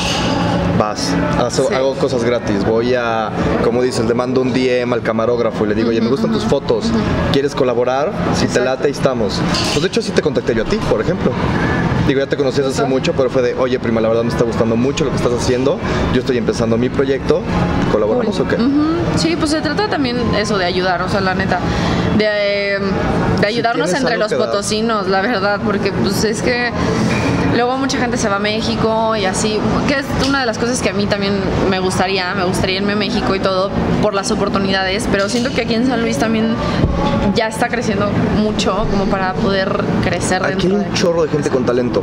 [0.79, 1.13] vas.
[1.39, 1.75] Hago, Sí.
[1.75, 2.65] hago cosas gratis.
[2.65, 3.31] Voy a,
[3.65, 6.45] como dices, le mando un DM al camarógrafo y le digo, oye, me gustan tus
[6.45, 6.85] fotos.
[7.33, 8.13] ¿Quieres colaborar?
[8.37, 9.41] Si te late, ahí estamos.
[9.73, 11.33] Pues de hecho, así te contacté yo a ti, por ejemplo.
[12.07, 14.45] Digo, ya te conocías hace mucho, pero fue de, oye, prima, la verdad me está
[14.45, 15.79] gustando mucho lo que estás haciendo.
[16.13, 17.43] Yo estoy empezando mi proyecto.
[17.93, 18.57] ¿Colaboramos o qué?
[19.17, 21.61] Sí, pues se trata también eso de ayudar, o sea, la neta,
[22.19, 22.79] de, eh,
[23.41, 26.71] de ayudarnos entre los potosinos, la verdad, porque pues es que
[27.55, 30.81] luego mucha gente se va a México y así, que es una de las cosas
[30.81, 31.35] que a mí también
[31.71, 35.63] me gustaría, me gustaría irme a México y todo por las oportunidades, pero siento que
[35.63, 36.55] aquí en San Luis también
[37.35, 39.73] ya está creciendo mucho como para poder
[40.05, 40.93] crecer Aquí hay un de...
[40.93, 42.03] chorro de gente con talento,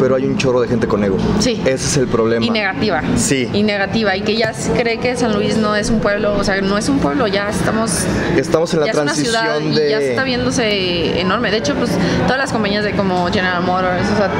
[0.00, 1.16] pero hay un chorro de gente con ego.
[1.40, 1.60] Sí.
[1.64, 2.44] Ese es el problema.
[2.44, 3.02] Y negativa.
[3.16, 3.48] Sí.
[3.52, 4.16] Y negativa.
[4.16, 6.88] Y que ya cree que San Luis no es un pueblo, o sea, no es
[6.88, 8.04] un pueblo, ya estamos
[8.36, 9.86] Estamos en la ya es una transición ciudad de.
[9.86, 11.50] y ya está viéndose enorme.
[11.50, 11.90] De hecho, pues
[12.26, 14.30] todas las compañías de como General Motors, o sea,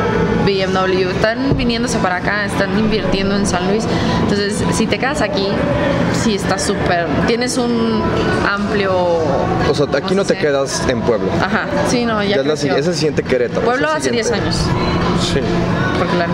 [0.44, 3.84] BMW, están viniéndose para acá, están invirtiendo en San Luis.
[4.22, 5.48] Entonces, si te quedas aquí,
[6.22, 7.06] sí está súper.
[7.26, 8.02] Tienes un
[8.48, 8.92] amplio.
[9.68, 11.28] O sea, aquí no, te quedas en Pueblo.
[11.40, 12.36] Ajá, sí, no, ya.
[12.36, 13.62] Ya es la ese siguiente Querétaro.
[13.62, 14.62] Pueblo hace 10 siguiente- años,
[15.20, 15.40] Sí.
[15.98, 16.26] porque la.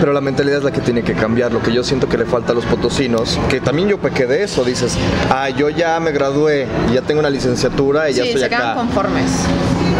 [0.00, 1.52] Pero la mentalidad es la que tiene que cambiar.
[1.52, 4.44] Lo que yo siento que le falta a los potosinos, que también yo pequé de
[4.44, 4.64] eso.
[4.64, 4.96] Dices,
[5.30, 8.74] ah, yo ya me gradué, ya tengo una licenciatura y ya estoy se quedan acá.
[8.74, 9.30] conformes.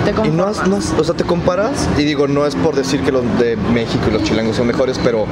[0.05, 3.01] Te Y no, has- no o sea, te comparas y digo, no es por decir
[3.03, 5.27] que los de México y los chilangos son mejores, pero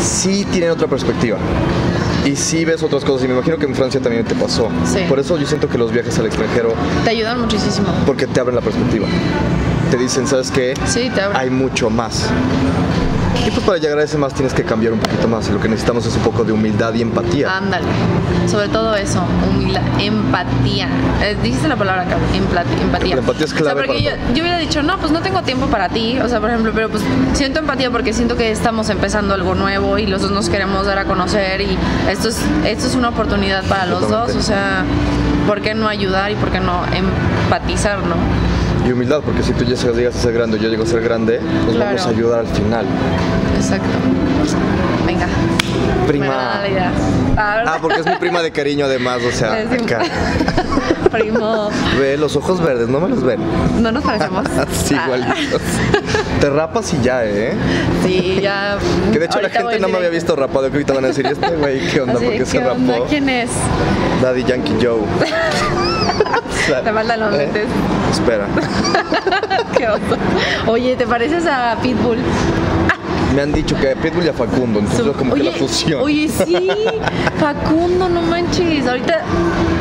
[0.00, 1.36] sí tienen otra perspectiva.
[2.24, 4.68] Y sí ves otras cosas y me imagino que en Francia también te pasó.
[4.84, 5.00] Sí.
[5.08, 7.86] Por eso yo siento que los viajes al extranjero, Te ayudan muchísimo.
[8.06, 9.06] porque te abren la perspectiva.
[9.90, 10.74] Te dicen, ¿sabes qué?
[10.86, 11.40] Sí, te abren.
[11.40, 12.26] Hay mucho más.
[13.46, 15.48] Y pues para llegar a ese más tienes que cambiar un poquito más.
[15.48, 17.56] Y lo que necesitamos es un poco de humildad y empatía.
[17.56, 17.86] Ándale.
[18.46, 20.88] Sobre todo eso, humildad, empatía.
[21.22, 23.16] Eh, dijiste la palabra acá, empatía.
[23.16, 25.42] La empatía es clave O sea, porque yo, yo hubiera dicho, no, pues no tengo
[25.42, 26.18] tiempo para ti.
[26.20, 27.02] O sea, por ejemplo, pero pues
[27.34, 30.98] siento empatía porque siento que estamos empezando algo nuevo y los dos nos queremos dar
[30.98, 34.34] a conocer y esto es, esto es una oportunidad para los dos.
[34.34, 34.84] O sea,
[35.46, 38.16] ¿por qué no ayudar y por qué no empatizar, no?
[38.86, 41.00] Y humildad, porque si tú ya llegas a ser grande y yo llego a ser
[41.02, 41.90] grande, nos Claro.
[41.96, 42.86] vamos a ayudar al final.
[43.56, 43.86] Exacto.
[45.06, 45.26] Venga.
[46.06, 46.26] Prima.
[46.62, 46.90] Me la.
[47.36, 47.62] Ah.
[47.66, 50.00] Ah, porque es mi prima de cariño además, o sea, acá.
[51.12, 51.70] Primo.
[51.98, 53.40] Ve los ojos verdes, no me los ven.
[53.80, 54.44] No nos parecemos.
[54.58, 55.62] Así Ah, igualitos.
[56.40, 57.52] Te rapas y ya, ¿eh?
[58.04, 58.78] Sí, ya.
[59.12, 61.26] Que de hecho la gente no me había visto rapado, que ahorita van a decir,
[61.26, 62.14] "¿Y este güey, ¿qué onda?
[62.14, 62.92] Así, ¿Por qué se ¿qué onda?
[62.94, 63.06] rapó?
[63.06, 63.50] ¿Quién es?
[64.22, 65.00] Daddy Yankee Joe.
[66.74, 67.38] Te faltan los ¿Eh?
[67.38, 67.66] lentes.
[68.12, 68.46] Espera.
[69.76, 70.16] Qué oso.
[70.66, 72.18] Oye, ¿te pareces a Pitbull?
[73.34, 76.00] Me han dicho que Pitbull y a Facundo, entonces como que la fusión.
[76.02, 76.68] Oye, sí.
[77.40, 78.86] Facundo, no manches.
[78.86, 79.20] Ahorita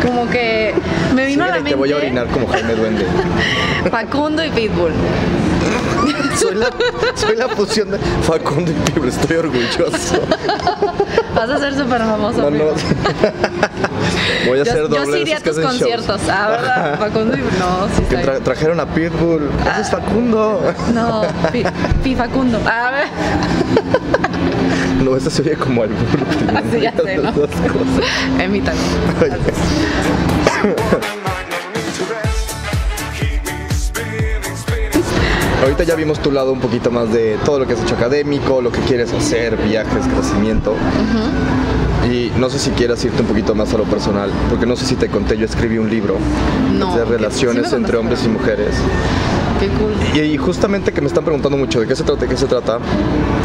[0.06, 0.74] como que
[1.16, 3.06] me vino a la mente te voy a orinar como Jaime Duende.
[3.92, 4.92] Facundo y Pitbull.
[6.36, 6.70] Soy la,
[7.16, 10.22] soy la fusión de Facundo y Pitbull, estoy orgulloso.
[11.36, 12.42] Vas a ser súper famoso.
[12.42, 12.66] No, no.
[14.48, 16.22] Voy a Yo, hacer yo doble sí iría a tus conciertos.
[16.30, 17.00] Ah, ¿verdad?
[17.00, 17.42] Facundo y...
[17.60, 19.50] No, sí Que tra- trajeron a Pitbull.
[19.72, 20.62] Ese es Facundo.
[20.94, 21.64] No, pi,
[22.04, 22.60] pi Facundo.
[22.66, 23.08] A ver.
[25.04, 25.90] No, ese se oye como al
[26.72, 27.32] Sí, ya sé, ¿no?
[28.44, 28.80] Emítalo.
[35.62, 38.62] Ahorita ya vimos tu lado un poquito más de todo lo que has hecho académico,
[38.62, 40.76] lo que quieres hacer, viajes, crecimiento.
[42.10, 44.86] Y no sé si quieras irte un poquito más a lo personal, porque no sé
[44.86, 46.18] si te conté, yo escribí un libro
[46.74, 48.76] No, de relaciones sí entre hombres y mujeres.
[49.60, 50.24] Qué cool.
[50.24, 52.80] Y, justamente que me están preguntando mucho de qué se trata, de qué se trata,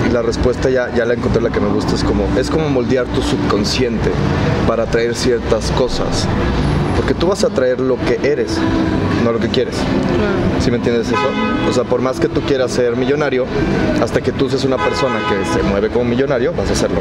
[0.09, 2.68] y la respuesta ya, ya la encontré la que me gusta, es como, es como
[2.68, 4.11] moldear tu subconsciente
[4.68, 6.29] para atraer ciertas cosas.
[6.96, 8.59] Porque tú vas a atraer lo que eres,
[9.23, 9.77] no lo que quieres.
[10.61, 11.17] ¿Sí me entiendes eso?
[11.69, 13.47] O sea, por más que tú quieras ser millonario,
[14.03, 16.99] hasta que tú seas una persona que se mueve como millonario, vas a hacerlo.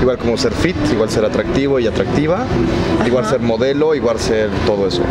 [0.00, 2.44] Igual como ser fit, igual ser atractivo y atractiva,
[3.06, 5.02] igual ser modelo, igual ser todo eso.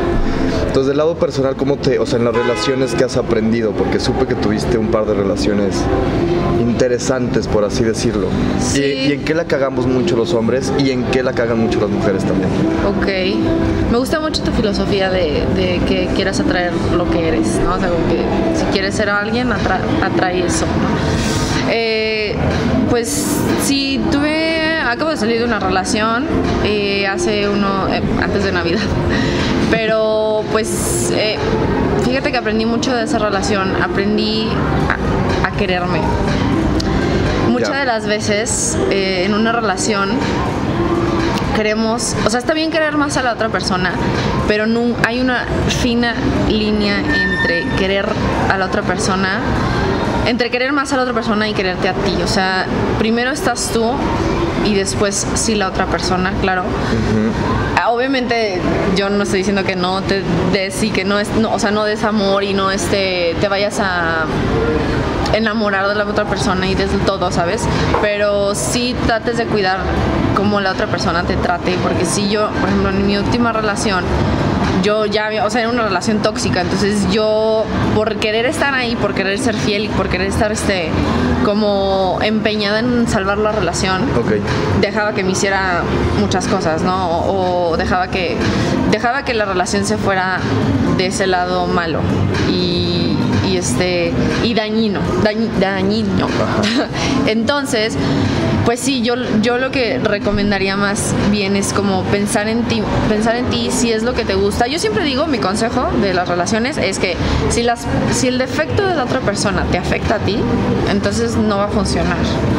[0.67, 3.71] Entonces, del lado personal, ¿cómo te, o sea, en las relaciones que has aprendido?
[3.71, 5.81] Porque supe que tuviste un par de relaciones
[6.75, 8.27] interesantes, por así decirlo.
[8.59, 8.81] Sí.
[8.83, 11.79] Y, y en qué la cagamos mucho los hombres y en qué la cagan mucho
[11.79, 12.49] las mujeres también.
[12.85, 13.07] Ok.
[13.91, 17.75] Me gusta mucho tu filosofía de, de que quieras atraer lo que eres, ¿no?
[17.75, 18.17] O sea, como que
[18.59, 21.71] si quieres ser alguien, atra- atrae eso, ¿no?
[21.71, 22.35] Eh,
[22.89, 26.25] pues sí, tuve, acabo de salir de una relación
[26.65, 28.81] eh, hace uno, eh, antes de Navidad,
[29.71, 31.37] pero pues eh,
[32.03, 34.49] fíjate que aprendí mucho de esa relación, aprendí
[34.89, 35.99] a, a quererme.
[37.55, 37.79] Muchas Ya.
[37.79, 40.09] de las veces eh, en una relación
[41.55, 43.91] queremos, o sea, está bien querer más a la otra persona,
[44.47, 45.45] pero no, hay una
[45.81, 46.13] fina
[46.49, 48.05] línea entre querer
[48.51, 49.39] a la otra persona,
[50.25, 52.17] entre querer más a la otra persona y quererte a ti.
[52.21, 52.65] O sea,
[52.99, 53.89] primero estás tú
[54.65, 56.63] y después sí la otra persona, claro.
[57.81, 58.59] Ah, Obviamente
[58.97, 61.71] yo no estoy diciendo que no te des y que no es, no, o sea,
[61.71, 64.25] no des amor y no este, te vayas a
[65.33, 67.63] enamorar de la otra persona y de todo, ¿sabes?
[68.01, 69.79] Pero sí trates de cuidar
[70.35, 74.03] cómo la otra persona te trate, porque si yo, por ejemplo, en mi última relación,
[74.83, 78.95] yo ya había, o sea, era una relación tóxica, entonces yo por querer estar ahí,
[78.95, 80.89] por querer ser fiel y por querer estar este
[81.43, 84.01] como empeñada en salvar la relación,
[84.81, 85.83] dejaba que me hiciera
[86.19, 87.09] muchas cosas, ¿no?
[87.09, 88.37] O, o dejaba que
[88.91, 90.39] dejaba que la relación se fuera
[90.97, 91.99] de ese lado malo
[92.49, 92.84] y
[93.65, 96.27] este y dañino, dañ- dañino.
[97.27, 97.97] Entonces,
[98.65, 103.35] Pues sí, yo, yo lo que recomendaría más bien es como pensar en ti, pensar
[103.35, 104.65] en ti si es lo que te gusta.
[104.65, 107.15] Yo siempre digo, mi consejo de las relaciones es que
[107.49, 110.39] si, las, si el defecto de la otra persona te afecta a ti,
[110.89, 112.17] entonces no va a funcionar.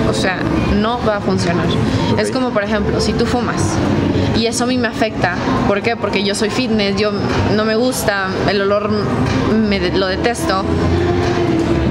[0.08, 0.38] O sea,
[0.76, 1.66] no va a funcionar.
[2.16, 3.72] Es como, por ejemplo, si tú fumas
[4.36, 5.34] y eso a mí me afecta,
[5.66, 5.96] ¿por qué?
[5.96, 7.10] Porque yo soy fitness, yo
[7.56, 8.90] no me gusta, el olor
[9.52, 10.64] me, lo detesto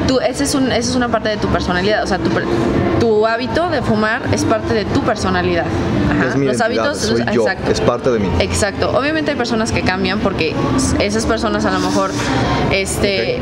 [0.08, 2.30] tú, esa es, un, esa es una parte de tu personalidad, o sea, tu,
[3.06, 5.66] tu hábito de fumar es parte de tu personalidad.
[6.10, 6.30] Ajá.
[6.30, 7.72] Es mi Los hábitos, soy yo, exacto.
[7.72, 8.28] es parte de mí.
[8.40, 8.98] Exacto.
[8.98, 10.56] Obviamente hay personas que cambian porque
[11.00, 12.10] esas personas a lo mejor
[12.72, 13.40] este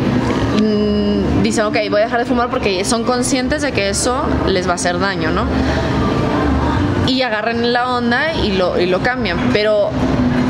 [0.61, 4.67] mm, dicen, ok, voy a dejar de fumar porque son conscientes de que eso les
[4.67, 5.45] va a hacer daño, ¿no?
[7.07, 9.37] Y agarran la onda y lo, y lo cambian.
[9.53, 9.91] Pero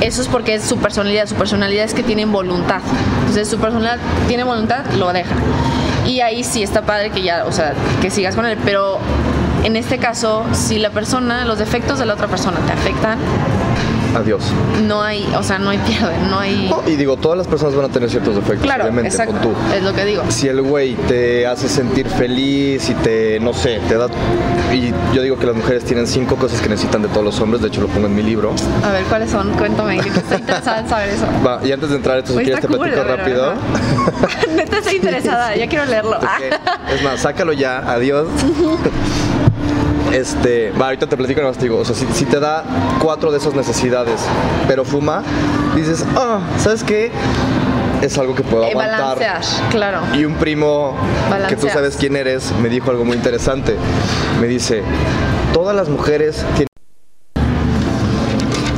[0.01, 1.27] eso es porque es su personalidad.
[1.27, 2.81] Su personalidad es que tienen voluntad.
[3.19, 5.35] Entonces su personalidad tiene voluntad, lo deja.
[6.05, 8.57] Y ahí sí está padre que ya, o sea, que sigas con él.
[8.65, 8.99] Pero
[9.63, 13.17] en este caso, si la persona, los defectos de la otra persona te afectan,
[14.15, 14.43] Adiós.
[14.87, 16.69] no hay, o sea, no hay pierde, no hay...
[16.69, 19.53] No, y digo, todas las personas van a tener ciertos defectos, Claro, obviamente, exacto, tú.
[19.75, 20.23] es lo que digo.
[20.29, 24.07] Si el güey te hace sentir feliz y te, no sé, te da...
[24.71, 27.61] Y yo digo que las mujeres tienen cinco cosas que necesitan de todos los hombres,
[27.61, 28.53] de hecho lo pongo en mi libro.
[28.83, 29.51] A ver, ¿cuáles son?
[29.53, 31.25] Cuéntame, yo estoy interesada en saber eso.
[31.45, 33.53] Va, y antes de entrar esto, si quieres te cool, platico ver, rápido.
[34.55, 36.17] Neta estoy interesada, ya quiero leerlo.
[36.93, 38.27] Es más, sácalo ya, adiós.
[40.13, 42.63] Este, va, ahorita te platico más digo, o sea, si, si te da
[43.01, 44.21] cuatro de esas necesidades,
[44.67, 45.23] pero fuma,
[45.75, 47.11] dices, ah, ¿sabes qué?
[48.01, 49.17] Es algo que puedo Eh, aguantar.
[49.17, 49.99] balancear, claro.
[50.13, 50.95] Y un primo
[51.49, 53.75] que tú sabes quién eres me dijo algo muy interesante.
[54.39, 54.83] Me dice,
[55.53, 56.67] todas las mujeres tienen...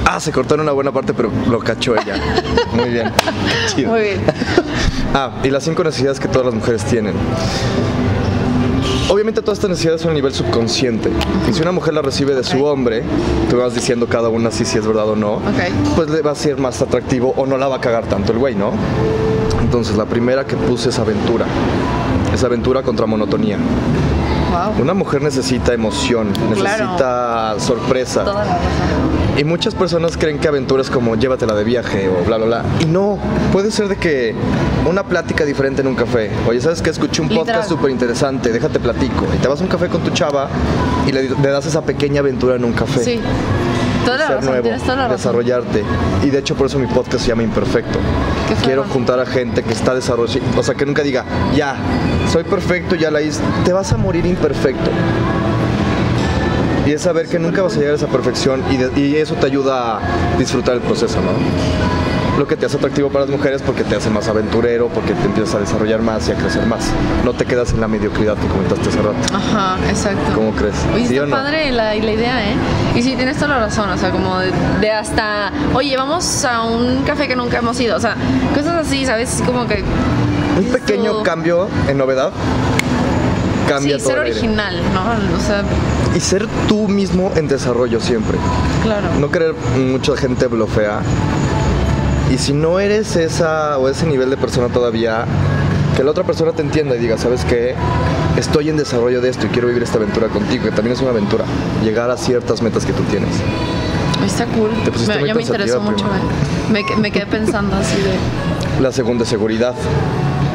[0.06, 2.15] Ah, se cortó en una buena parte, pero lo cachó ella.
[2.74, 3.12] Muy bien.
[3.76, 3.91] Chido.
[3.91, 4.21] Muy bien.
[5.13, 7.13] Ah, y las cinco necesidades que todas las mujeres tienen.
[9.08, 11.12] Obviamente todas estas necesidades son a nivel subconsciente.
[11.50, 13.04] Y si una mujer la recibe de su hombre,
[13.50, 15.39] tú vas diciendo cada una si, si es verdad o no,
[15.96, 18.39] pues le va a ser más atractivo o no la va a cagar tanto el
[18.39, 18.72] güey, ¿no?
[19.62, 21.46] Entonces la primera que puse es aventura.
[22.34, 23.58] Es aventura contra monotonía.
[24.52, 24.82] Wow.
[24.82, 28.24] Una mujer necesita emoción, necesita sorpresa.
[28.24, 28.85] Toda la razón.
[29.38, 32.63] Y muchas personas creen que aventura es como llévatela de viaje o bla, bla, bla.
[32.80, 33.17] Y no,
[33.52, 34.34] puede ser de que
[34.89, 36.32] una plática diferente en un café.
[36.48, 37.45] Oye, ¿sabes que Escuché un Literal.
[37.48, 39.26] podcast súper interesante, déjate platico.
[39.36, 40.48] Y te vas a un café con tu chava
[41.06, 43.04] y le, le das esa pequeña aventura en un café.
[43.04, 43.19] Sí.
[44.06, 45.17] Toda la Ser razón, nuevo, toda la razón.
[45.17, 45.84] desarrollarte.
[46.24, 48.00] Y de hecho por eso mi podcast se llama Imperfecto.
[48.48, 51.76] Qué Quiero juntar a gente que está desarrollando, o sea, que nunca diga, ya,
[52.32, 53.41] soy perfecto, ya la hice.
[53.65, 54.91] Te vas a morir imperfecto.
[56.86, 59.36] Y es saber que nunca vas a llegar a esa perfección y, de- y eso
[59.36, 60.00] te ayuda a
[60.38, 61.32] disfrutar el proceso, ¿no?
[62.38, 65.26] Lo que te hace atractivo para las mujeres porque te hace más aventurero, porque te
[65.26, 66.91] empiezas a desarrollar más y a crecer más.
[67.24, 69.15] No te quedas en la mediocridad que comentaste hace rato.
[69.34, 70.19] Ajá, exacto.
[70.36, 70.76] ¿Cómo crees?
[70.93, 71.36] Oye, ¿Sí está o no?
[71.36, 72.54] padre la, la idea, ¿eh?
[72.93, 76.63] Y sí, tienes toda la razón, o sea, como de, de hasta, oye, vamos a
[76.63, 78.15] un café que nunca hemos ido, o sea,
[78.54, 79.41] cosas así, ¿sabes?
[79.45, 79.84] Como que...
[80.60, 82.32] Un pequeño cambio en novedad
[83.69, 85.38] cambia Sí, todo ser original, ¿no?
[85.38, 85.63] O sea,
[86.15, 88.38] Y ser tú mismo en desarrollo siempre.
[88.84, 89.08] claro.
[89.19, 91.01] No querer mucha gente blofea.
[92.34, 95.25] Y si no eres esa o ese nivel de persona todavía,
[95.95, 97.75] que la otra persona te entienda y diga, ¿sabes qué?
[98.38, 101.12] Estoy en desarrollo de esto y quiero vivir esta aventura contigo, que también es una
[101.12, 101.45] aventura.
[101.84, 103.30] Llegar a ciertas metas que tú tienes.
[104.25, 104.71] Está cool.
[104.84, 106.06] Te pusiste Me- ya me interesó mucho.
[106.06, 106.71] ¿eh?
[106.71, 108.82] Me, me quedé pensando así de...
[108.82, 109.73] La segunda seguridad.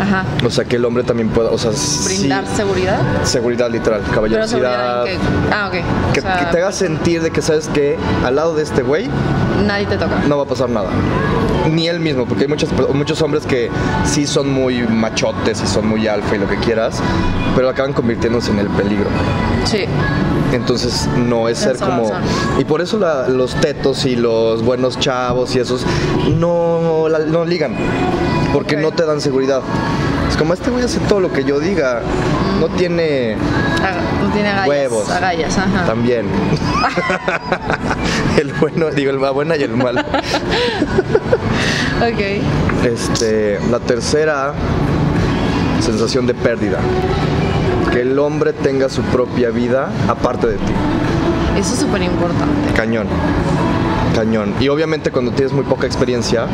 [0.01, 0.25] Ajá.
[0.45, 1.71] O sea, que el hombre también pueda, o sea,
[2.07, 2.99] Brindar sí, seguridad.
[3.25, 5.05] seguridad literal, caballerosidad.
[5.05, 5.27] seguridad en que...
[5.53, 6.13] Ah, ok.
[6.15, 8.83] Que, O sea, que te haga sentir de que sabes que al lado de este
[8.83, 9.09] güey
[9.67, 10.23] Nadie te toca.
[10.29, 10.89] no va a pasar nada.
[11.71, 13.71] Ni él mismo, porque hay muchos, muchos hombres que
[14.05, 16.99] sí son muy machotes y son muy alfa y lo que quieras,
[17.55, 19.07] pero acaban convirtiéndose en el peligro.
[19.65, 19.85] Sí.
[20.53, 22.11] Entonces no es ser como...
[22.59, 25.87] Y por eso la- los tetos y los buenos chavos y esos
[26.39, 27.77] no, la- no ligan,
[28.53, 29.63] porque no te dan seguridad.
[30.29, 32.03] Es como este güey hace todo lo que yo diga,
[32.61, 33.37] no tiene
[34.23, 34.69] No tiene agallas.
[34.69, 35.11] Huevos.
[35.11, 35.87] Agallas, ajá.
[35.87, 36.27] también.
[38.39, 40.03] el bueno, digo, el la buena y el malo.
[42.01, 42.87] Ok.
[42.87, 44.55] Este, la tercera
[45.81, 46.79] sensación de pérdida.
[48.01, 50.73] Que el hombre tenga su propia vida aparte de ti.
[51.59, 52.73] Eso es súper importante.
[52.75, 53.07] Cañón.
[54.15, 54.55] Cañón.
[54.59, 56.47] Y obviamente cuando tienes muy poca experiencia,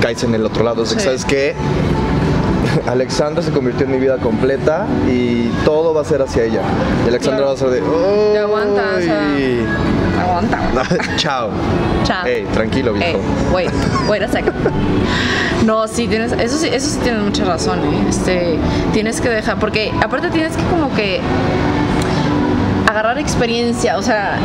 [0.00, 0.82] caes en el otro lado.
[0.82, 1.04] O sea, Sí.
[1.06, 1.56] ¿sabes qué?
[2.86, 6.60] Alexandra se convirtió en mi vida completa y todo va a ser hacia ella.
[7.04, 7.46] Y Alexandra Claro.
[7.48, 7.80] va a ser de...
[8.32, 9.64] Te aguanta, o.
[10.20, 10.58] Aguanta.
[11.16, 11.50] Chao.
[12.04, 12.26] Chao.
[12.26, 13.18] Ey, tranquilo, viejo.
[13.18, 13.70] Ey, wait,
[14.08, 14.54] wait a second.
[15.64, 18.06] No, sí, tienes, eso sí, eso sí tienes mucha razón, ¿eh?
[18.08, 18.58] Este,
[18.92, 21.20] tienes que dejar, porque aparte tienes que como que
[22.88, 24.38] agarrar experiencia, o sea,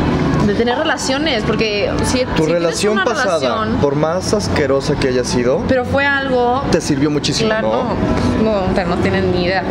[0.46, 5.08] de tener relaciones, porque si Tu si relación una pasada, relación, por más asquerosa que
[5.08, 7.68] haya sido, pero fue algo te sirvió muchísimo, Claro,
[8.42, 8.42] ¿no?
[8.42, 9.62] no, no, no tienen ni idea.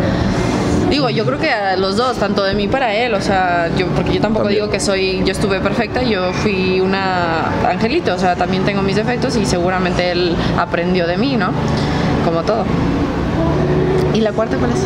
[0.90, 3.88] Digo, yo creo que a los dos, tanto de mí para él, o sea, yo
[3.88, 4.64] porque yo tampoco También.
[4.64, 8.96] digo que soy, yo estuve perfecta, yo fui una angelito, o sea, también tengo mis
[8.96, 11.52] defectos y seguramente él aprendió de mí, ¿no?
[12.26, 12.64] Como todo.
[14.16, 14.80] ¿Y la cuarta cuál es?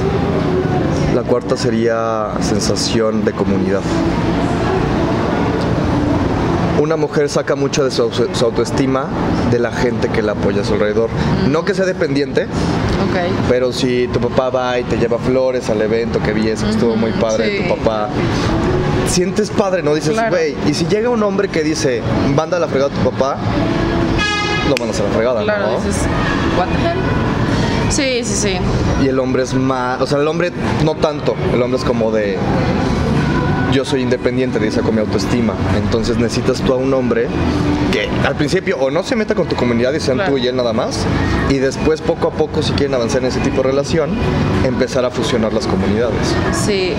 [1.16, 3.82] La cuarta sería sensación de comunidad.
[6.84, 9.06] Una mujer saca mucho de su, su autoestima
[9.52, 11.10] de la gente que la apoya a su alrededor.
[11.50, 12.46] No que sea dependiente,
[13.48, 16.98] pero si tu papá va y te lleva flores al evento que vi eso, estuvo
[16.98, 17.64] muy padre, sí.
[17.70, 18.10] tu papá.
[19.08, 19.96] Sientes padre, ¿no?
[19.96, 20.32] Dices, Claro.
[20.32, 22.02] güey, y si llega un hombre que dice,
[22.36, 23.38] manda a la fregada a tu papá,
[24.68, 25.78] lo mandas a la fregada, Claro, ¿no?
[25.78, 26.02] dices,
[26.60, 27.00] what the hell?
[27.92, 28.58] Sí, sí, sí.
[29.02, 30.52] Y el hombre es más, o sea, el hombre
[30.84, 32.38] no tanto, el hombre es como de
[33.74, 35.54] yo soy independiente, dice con mi autoestima.
[35.78, 37.28] Entonces necesitas tú a un hombre
[37.92, 40.32] que al principio o no se meta con tu comunidad y sean Claro.
[40.32, 41.06] tú y él nada más,
[41.50, 44.12] y después poco a poco si quieren avanzar en ese tipo de relación,
[44.66, 46.36] empezar a fusionar las comunidades.
[46.52, 46.94] Sí.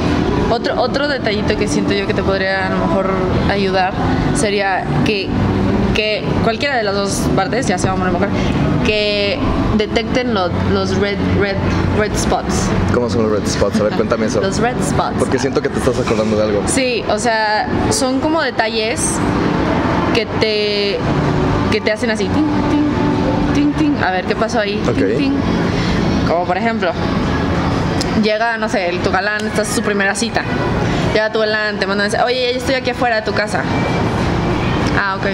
[0.50, 3.10] Otro, otro detallito que siento yo que te podría a lo mejor
[3.50, 3.92] ayudar
[4.34, 5.28] sería que,
[5.95, 8.28] que cualquiera de las dos partes, ya sea hombre o mujer,
[8.84, 9.38] que
[9.78, 11.57] detecten lo- los red, red,
[11.99, 12.68] red spots.
[12.92, 13.80] ¿Cómo son los red spots?
[13.80, 14.40] A ver, cuéntame eso.
[14.42, 15.16] Los red spots.
[15.18, 16.62] Porque siento que te estás acordando de algo.
[16.66, 19.01] Sí, o sea, son como detalles
[20.14, 20.99] que te
[21.72, 24.03] que te hacen así, ting, ting, ting, ting.
[24.05, 24.80] A ver qué pasó ahí.
[24.84, 25.16] ting, Ok.
[25.18, 25.32] ting.
[26.28, 26.90] Como por ejemplo,
[28.22, 30.42] llega, no sé, el- tu galán, esta es su primera cita.
[31.12, 33.62] Llega tu galán, te manda mensaje, oye, ya estoy aquí afuera de tu casa.
[34.99, 35.26] Ah, ok.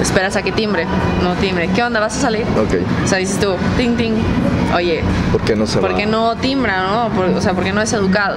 [0.00, 0.86] Esperas a que timbre.
[1.22, 1.68] No timbre.
[1.74, 2.00] ¿Qué onda?
[2.00, 2.42] ¿Vas a salir?
[2.56, 2.74] Ok.
[3.04, 4.14] O sea, dices tú, ting, ting.
[4.74, 5.88] Oye, ¿Por qué no se va?
[5.88, 7.08] porque no timbra, ¿no?
[7.14, 8.36] Por- o sea, porque no es educado.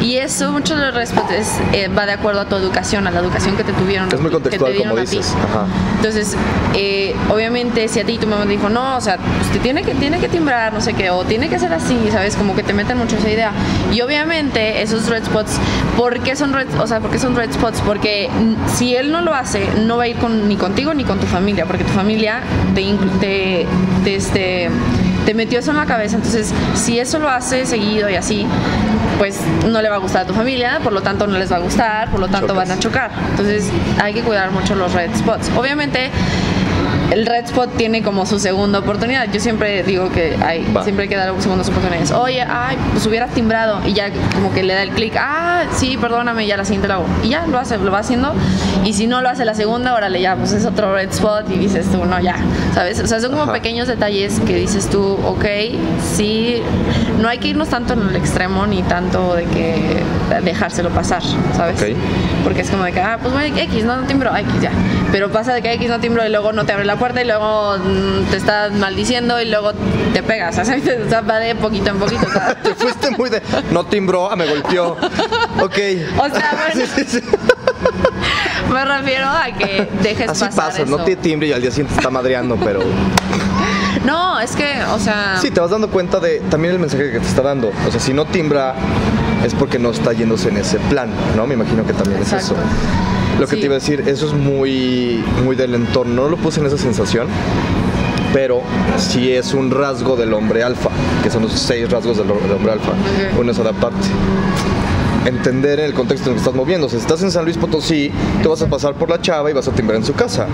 [0.00, 3.20] Y eso, mucho de los respetos eh, va de acuerdo a tu educación, a la
[3.20, 4.08] educación que te tuvieron.
[4.12, 5.34] Es muy que te contextual, como dices.
[5.50, 5.66] Ajá.
[5.96, 6.36] Entonces,
[6.74, 9.82] eh, obviamente, si a ti tu mamá te dijo, no, o sea, pues te tiene
[9.82, 12.36] que, tiene que timbrar, no sé qué, o tiene que ser así, ¿sabes?
[12.36, 13.52] Como que te meten mucho esa idea.
[13.92, 15.58] Y obviamente, esos red spots,
[15.96, 17.80] ¿por qué son red, o sea, ¿por qué son red spots?
[17.84, 18.28] Porque
[18.74, 21.26] si él no lo hace, no va a ir con, ni contigo ni con tu
[21.26, 22.40] familia, porque tu familia
[22.74, 23.66] te,
[24.04, 24.70] te, este,
[25.24, 26.16] te metió eso en la cabeza.
[26.16, 28.46] Entonces, si eso lo hace seguido y así,
[29.18, 31.56] pues no le va a gustar a tu familia, por lo tanto no les va
[31.56, 32.68] a gustar, por lo tanto Chocas.
[32.68, 33.10] van a chocar.
[33.30, 33.68] Entonces
[34.02, 35.50] hay que cuidar mucho los red spots.
[35.56, 36.10] Obviamente
[37.12, 39.30] el red spot tiene como su segunda oportunidad.
[39.30, 40.82] Yo siempre digo que hay, Va.
[40.82, 42.10] siempre hay que dar segundas oportunidades.
[42.10, 45.14] Oye, ay, pues hubiera timbrado y ya como que le da el clic.
[45.18, 47.06] Ah, sí, perdóname, ya la siguiente lo hago.
[47.22, 48.32] Y ya lo hace, lo va haciendo.
[48.84, 51.58] Y si no lo hace la segunda, órale, ya, pues es otro red spot y
[51.58, 52.36] dices tú, no, ya,
[52.74, 52.98] ¿sabes?
[53.00, 53.52] O sea, son como Ajá.
[53.52, 55.44] pequeños detalles que dices tú, ok,
[56.16, 56.62] sí,
[57.20, 60.02] no hay que irnos tanto en el extremo ni tanto de que
[60.42, 61.22] dejárselo pasar,
[61.56, 61.80] ¿sabes?
[61.82, 61.88] Ok.
[62.42, 64.70] Porque es como de que, ah, pues bueno, X, no, no timbro, X ya.
[65.12, 67.24] Pero pasa de que X no timbro y luego no te abre la puerta y
[67.26, 69.72] luego mm, te estás maldiciendo y luego
[70.14, 70.56] te pegas.
[70.62, 72.24] O sea, va de poquito en poquito.
[72.62, 73.42] Te fuiste muy de.
[73.72, 74.92] No timbró, ah, me golpeó.
[75.60, 75.78] Ok.
[76.16, 77.20] O sea, bueno, Sí, sí, sí.
[78.72, 80.96] me refiero a que dejes Así pasar pasa, eso.
[80.96, 82.80] no tiene timbre y al día siguiente está madreando, pero.
[84.04, 87.20] No, es que, o sea, Sí, te vas dando cuenta de también el mensaje que
[87.20, 87.72] te está dando.
[87.86, 88.74] O sea, si no timbra
[89.44, 91.46] es porque no está yéndose en ese plan, ¿no?
[91.46, 92.54] Me imagino que también es Exacto.
[92.54, 93.11] eso.
[93.40, 93.60] Lo que Sí.
[93.60, 96.22] te iba a decir, eso es muy, muy del entorno.
[96.24, 97.26] No lo puse en esa sensación,
[98.32, 98.62] pero
[98.98, 100.90] sí es un rasgo del hombre alfa,
[101.22, 102.90] que son los seis rasgos del, del hombre alfa.
[102.92, 103.38] Ok.
[103.40, 104.08] Uno es adaptarte.
[105.24, 106.88] Entender en el contexto en el que estás moviendo.
[106.88, 108.10] Si estás en San Luis Potosí,
[108.42, 110.46] tú vas a pasar por la chava y vas a timbrar en su casa.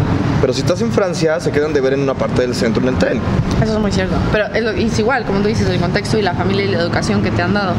[0.42, 2.88] Pero si estás en Francia, se quedan de ver en una parte del centro en
[2.90, 3.18] el tren.
[3.62, 4.14] eso es muy cierto.
[4.30, 7.30] Pero es igual, como tú dices, el contexto y la familia y la educación que
[7.30, 7.72] te han dado.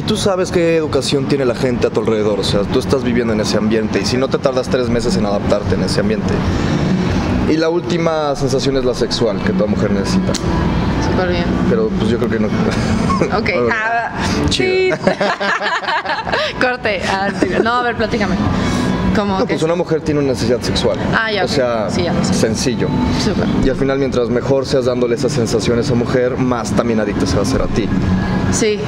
[0.00, 3.04] Y tú sabes qué educación tiene la gente a tu alrededor, o sea, tú estás
[3.04, 6.00] viviendo en ese ambiente y si no te tardas tres meses en adaptarte en ese
[6.00, 6.32] ambiente.
[7.50, 10.32] Y la última sensación es la sexual que toda mujer necesita,
[11.06, 11.44] Súper bien.
[11.68, 12.46] pero pues yo creo que no.
[13.36, 13.50] Ok.
[13.70, 14.12] Ah,
[14.48, 14.96] chido.
[14.96, 15.02] sí.
[16.62, 17.02] Corte.
[17.06, 17.28] Ah,
[17.62, 18.36] no, a ver, platícame.
[19.14, 20.96] ¿Cómo No, pues una mujer tiene una necesidad sexual.
[21.14, 21.50] Ah, ya, O ok.
[21.50, 22.88] sea, Sí, ya sencillo.
[23.22, 23.46] Súper.
[23.64, 27.26] Y al final, mientras mejor seas dándole esa sensación a esa mujer, más también adicta
[27.26, 27.86] se va a hacer a ti.
[28.52, 28.80] Sí.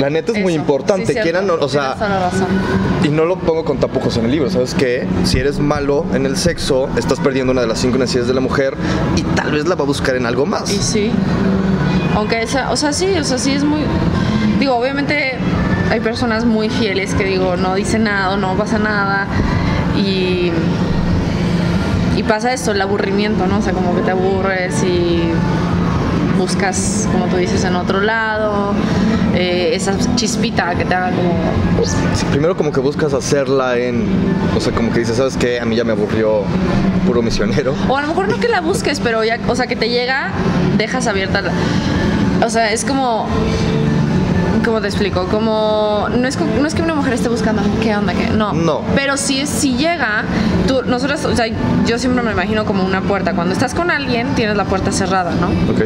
[0.00, 1.12] La neta es muy importante.
[1.12, 1.18] Sí.
[1.20, 2.46] Quieran, o- o sea, razón.
[3.04, 5.06] Y no lo pongo con tapujos en el libro, ¿sabes qué?
[5.24, 8.40] Si eres malo en el sexo, estás perdiendo una de las cinco necesidades de la
[8.40, 8.76] mujer
[9.16, 10.70] y tal vez la va a buscar en algo más.
[10.72, 11.10] Y sí.
[12.14, 13.80] Aunque esa, o sea, sí, o sea, sí es muy.
[14.60, 15.34] Digo, obviamente
[15.90, 19.26] hay personas muy fieles que digo, no dicen nada, no pasa nada.
[19.96, 20.52] Y.
[22.16, 23.58] Y pasa esto, el aburrimiento, ¿no?
[23.58, 25.22] O sea, como que te aburres y.
[26.38, 28.72] buscas, como tú dices, en otro lado,
[29.34, 31.34] eh, esa chispita que te haga como...
[31.76, 34.06] Pues, sí, primero como que buscas hacerla en,
[34.56, 35.60] o sea, como que dices, ¿sabes qué?
[35.60, 36.44] A mí ya me aburrió
[37.06, 37.74] puro misionero.
[37.88, 40.30] O a lo mejor no que la busques, pero ya, o sea, que te llega,
[40.78, 41.52] dejas abierta la...
[42.44, 43.28] O sea, es como...
[44.64, 45.26] ¿Cómo te explico?
[45.28, 48.52] Como no es, no es que una mujer esté buscando qué onda, qué no.
[48.52, 48.82] No.
[48.94, 50.24] Pero si es, si llega,
[50.68, 51.46] tú, nosotros, o sea,
[51.84, 53.32] yo siempre me imagino como una puerta.
[53.32, 55.48] Cuando estás con alguien, tienes la puerta cerrada, ¿no?
[55.72, 55.82] Ok.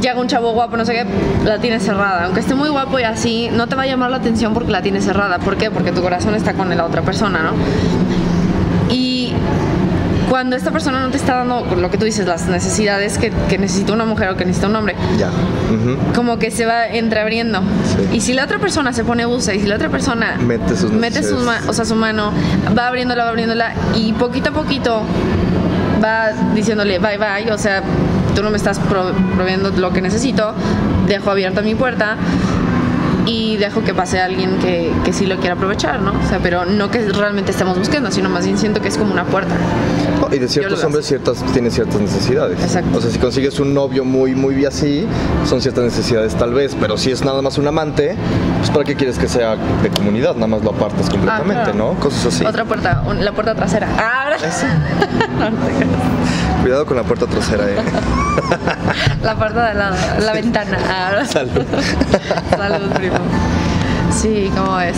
[0.00, 1.06] llega un chavo guapo, no sé qué,
[1.44, 2.24] la tiene cerrada.
[2.24, 4.80] Aunque esté muy guapo y así, no te va a llamar la atención porque la
[4.80, 5.38] tiene cerrada.
[5.38, 5.70] ¿Por qué?
[5.70, 8.23] Porque tu corazón está con la otra persona, ¿no?
[10.34, 13.56] Cuando esta persona no te está dando lo que tú dices, las necesidades que, que
[13.56, 15.28] necesita una mujer o que necesita un hombre, Ya.
[15.28, 15.96] Ujú.
[16.12, 17.60] como que se va entreabriendo.
[17.60, 18.16] Sí.
[18.16, 20.90] Y si la otra persona se pone busa y si la otra persona Mete sus
[20.90, 21.68] mete necesidades.
[21.68, 22.32] o sea, su mano,
[22.76, 25.02] va abriéndola, va abriéndola y poquito a poquito
[26.04, 27.82] va diciéndole bye bye, o sea,
[28.34, 30.52] tú no me estás pro- proveyendo lo que necesito,
[31.06, 32.16] dejo abierta mi puerta
[33.26, 36.12] y dejo que pase alguien que, que sí lo quiera aprovechar, ¿no?
[36.12, 39.12] O sea, pero no que realmente estemos buscando, sino más bien siento que es como
[39.12, 39.54] una puerta.
[40.20, 42.58] No, y de ciertos hombres ciertas tienen ciertas necesidades.
[42.62, 42.98] Exacto.
[42.98, 45.06] O sea, si consigues un novio muy muy así,
[45.46, 48.16] son ciertas necesidades tal vez, pero si es nada más un amante,
[48.58, 51.78] pues para qué quieres que sea de comunidad, nada más lo apartas completamente, Ah, claro.
[51.94, 52.00] ¿no?
[52.00, 52.44] Cosas así.
[52.44, 53.88] Otra puerta, la puerta trasera.
[53.98, 54.38] Ah, ahora
[55.38, 55.56] No, no.
[56.62, 57.76] Cuidado con la puerta trasera, eh.
[59.22, 60.78] La puerta de lado, la ventana.
[60.88, 61.62] Ah, Salud.
[62.50, 63.16] Salud, primo.
[64.10, 64.96] Sí, ¿cómo es?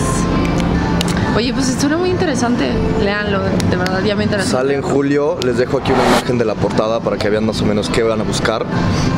[1.37, 2.71] Oye, pues estuvo muy interesante.
[3.03, 4.53] Leanlo, de verdad, ya me interesó.
[4.57, 7.61] Sale en julio, les dejo aquí una imagen de la portada para que vean más
[7.61, 8.65] o menos qué van a buscar.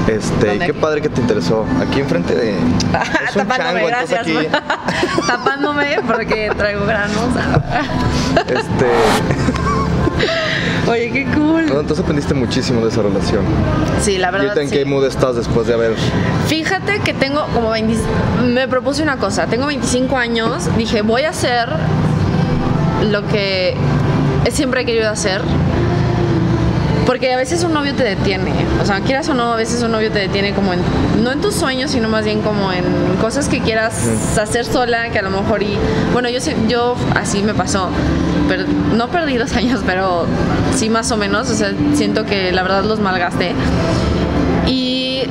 [0.09, 1.65] Este, qué padre que te interesó.
[1.81, 2.51] Aquí enfrente de.
[3.29, 4.21] Es un Tapándome, chango, gracias.
[4.21, 4.37] aquí.
[5.27, 7.29] Tapándome porque traigo granos.
[8.49, 8.87] Este.
[10.91, 11.63] Oye, qué cool.
[11.69, 13.43] entonces aprendiste muchísimo de esa relación.
[14.01, 14.49] Sí, la ¿Y verdad.
[14.49, 14.75] ahorita en sí.
[14.77, 15.95] qué mood estás después de haber
[16.47, 17.95] Fíjate que tengo como 20,
[18.47, 21.69] me propuse una cosa, tengo 25 años, dije voy a hacer
[23.11, 23.77] lo que
[24.51, 25.43] siempre he querido hacer,
[27.07, 29.93] porque a veces un novio te detiene, o sea, quieras o no, a veces un
[29.93, 30.81] novio te detiene como en,
[31.23, 32.85] no en tus sueños, sino más bien como en
[33.21, 33.95] cosas que quieras
[34.41, 35.77] hacer sola, que a lo mejor y,
[36.13, 37.89] bueno, yo, sé- yo así me pasó,
[38.97, 40.27] no perdí dos años, pero
[40.75, 43.53] sí más o menos, o sea, siento que la verdad los malgasté.
[44.67, 45.23] Y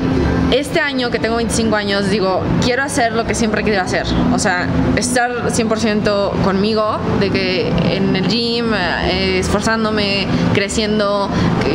[0.52, 4.06] este año que tengo 25 años, digo, quiero hacer lo que siempre querido hacer.
[4.34, 11.30] O sea, estar 100% conmigo, de que en el gym, eh, esforzándome, creciendo,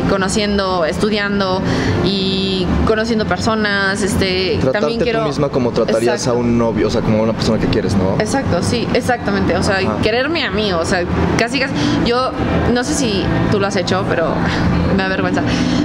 [0.09, 1.61] conociendo, estudiando
[2.03, 4.01] y conociendo personas.
[4.01, 5.23] Este, tratarte también tú quiero.
[5.25, 6.37] misma como tratarías Exacto.
[6.37, 8.15] a un novio, o sea, como a una persona que quieres, ¿no?
[8.19, 9.55] Exacto, sí, exactamente.
[9.55, 9.97] O sea, Ajá.
[10.01, 11.03] quererme a mí, o sea,
[11.37, 11.73] casi casi.
[12.05, 12.31] Yo
[12.73, 14.33] no sé si tú lo has hecho, pero
[14.95, 15.41] me da vergüenza.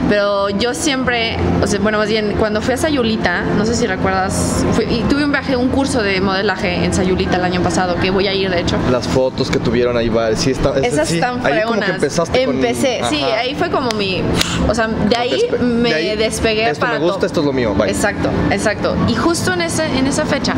[0.09, 3.86] Pero yo siempre, o sea, bueno, más bien, cuando fui a Sayulita, no sé si
[3.86, 7.97] recuerdas, fui- y tuve un viaje, un curso de modelaje en Sayulita el año pasado,
[7.97, 8.76] que voy a ir de hecho.
[8.91, 11.91] Las fotos que tuvieron ahí, va, sí, está, es- Esas sí, están ahí como que
[11.91, 13.39] empezaste con- Empecé, sí, Ajá.
[13.41, 14.22] ahí fue como mi.
[14.66, 17.26] O sea, de ahí Despe- me de ahí, despegué Esto para me gusta, todo.
[17.26, 17.90] esto es lo mío, bye.
[17.90, 18.96] Exacto, exacto.
[19.08, 20.54] Y justo en, ese, en esa fecha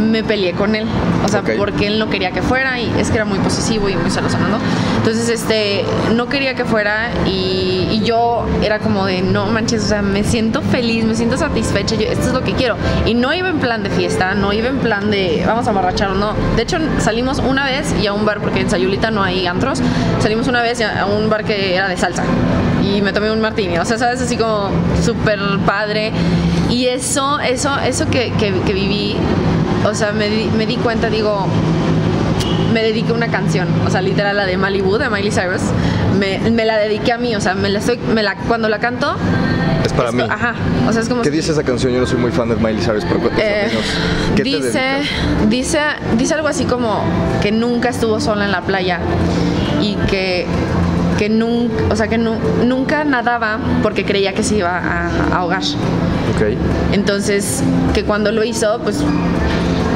[0.00, 0.86] me peleé con él.
[1.24, 3.96] O sea, porque él no quería que fuera y es que era muy posesivo y
[3.96, 4.58] muy celoso, ¿no?
[4.98, 5.84] Entonces, este,
[6.14, 10.22] no quería que fuera y, y yo era como de, no manches, o sea, me
[10.22, 12.76] siento feliz, me siento satisfecha, yo, esto es lo que quiero.
[13.04, 16.18] Y no iba en plan de fiesta, no iba en plan de, vamos a emborracharnos,
[16.18, 16.34] no.
[16.56, 19.80] De hecho, salimos una vez y a un bar, porque en Sayulita no hay antros,
[20.20, 22.22] salimos una vez a un bar que era de salsa
[22.96, 24.70] y me tomé un martini, o sea, sabes, así como
[25.04, 26.12] súper padre.
[26.70, 29.16] Y eso, eso, eso que, que- que viví,
[29.84, 31.46] o sea, me di, me di cuenta, digo,
[32.72, 35.62] me dediqué a una canción, o sea, literal la de Malibu, de Miley Cyrus,
[36.18, 38.78] me, me la dediqué a mí, o sea, me la estoy, me la, cuando la
[38.78, 39.16] canto,
[39.84, 40.22] Es para es mí.
[40.28, 40.54] ajá,
[40.86, 41.92] o sea, es como ¿Qué dice esa canción?
[41.92, 43.84] Yo no soy muy fan de Miley Cyrus, pero cuéntanos eh, al menos,
[44.36, 44.80] ¿qué te dice,
[45.48, 45.78] dice,
[46.18, 47.02] dice algo así como
[47.42, 48.98] que nunca estuvo sola en la playa
[49.80, 50.46] y que,
[51.18, 55.36] que nunca, o sea, que nu- nunca nadaba porque creía que se iba a, a
[55.38, 55.62] ahogar.
[56.92, 57.62] Entonces,
[57.94, 59.02] que cuando lo hizo, pues,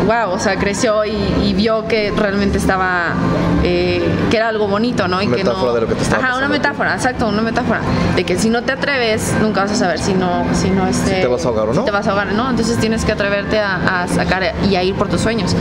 [0.07, 1.13] wow, o sea, creció y,
[1.45, 3.15] y vio que realmente estaba,
[3.63, 4.03] eh,
[4.33, 5.21] que era algo bonito, ¿no?
[5.21, 7.83] Y que Metáfora no, de lo que te estaba Ajá, una metáfora, exacto, una metáfora.
[8.17, 11.17] De que si no te atreves, nunca vas a saber si no, si no, este,
[11.17, 11.85] Si te vas a ahogar o si no.
[11.85, 12.49] te vas a ahogar, ¿no?
[12.49, 15.55] Entonces tienes que atreverte a, a sacar y a ir por tus sueños.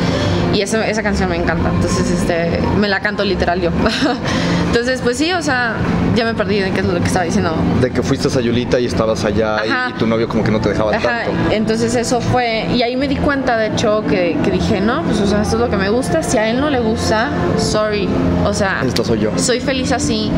[0.54, 1.70] Y eso, esa canción me encanta.
[1.70, 3.72] Entonces, este, me la canto literal yo.
[4.68, 5.76] Entonces, pues sí, o sea,
[6.16, 7.54] ya me perdí de qué es lo que estaba diciendo.
[7.82, 9.90] De que fuiste a Sayulita y estabas allá Ajá.
[9.90, 11.54] y, tu novio como que no te dejaba Ajá, tanto.
[11.54, 15.20] entonces eso fue, y ahí me di cuenta de hecho que, que dije, no, pues
[15.22, 18.08] o sea, esto es lo que me gusta, si a él no le gusta, sorry,
[18.46, 19.32] o sea, sea, Esta soy yo.
[19.38, 20.32] soy feliz así,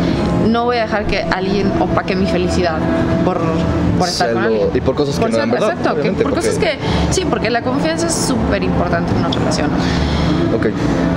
[0.48, 2.78] no voy a dejar que alguien opaque mi felicidad
[3.26, 3.40] por,
[4.00, 4.68] por estar con Celo- alguien.
[4.74, 7.50] y por cosas que no eran verdad, Exacto, que- por cosas porque- que, sí, porque
[7.50, 9.70] la confianza es súper importante en una relación.
[10.56, 10.68] Ok.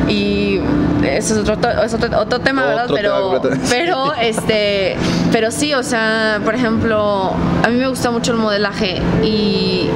[0.08, 0.60] Y
[1.04, 2.84] eso es otro, es otro, otro tema, ¿verdad?
[2.84, 4.96] Otro Pero, tema pero, este,
[5.32, 7.32] pero sí, o sea, por ejemplo,
[7.62, 9.88] a mí me gusta mucho el modelaje y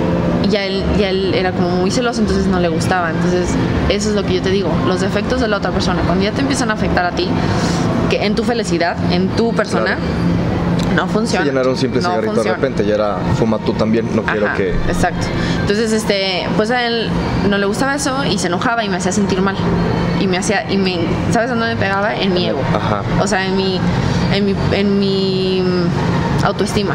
[0.50, 3.10] ya él, ya él era como muy celoso, entonces no le gustaba.
[3.10, 3.48] Entonces,
[3.88, 6.32] eso es lo que yo te digo, los defectos de la otra persona, cuando ya
[6.32, 7.28] te empiezan a afectar a ti,
[8.08, 9.96] que en tu felicidad, en tu persona,
[10.96, 11.52] no Sí, funciona.
[11.52, 14.46] no era un simple No cigarrito de repente, ya era fuma tú también, no quiero
[14.46, 14.70] Ajá, que...
[14.88, 15.26] Exacto.
[15.60, 17.08] Entonces, este, pues a él
[17.48, 19.54] no le gustaba eso y se enojaba y me hacía sentir mal.
[20.20, 20.98] Y me hacía, y me,
[21.32, 22.14] ¿sabes dónde me pegaba?
[22.16, 22.60] En mi ego.
[22.74, 23.02] Ajá.
[23.22, 23.80] O sea, en mi,
[24.34, 26.94] en mi, en mi mm, autoestima.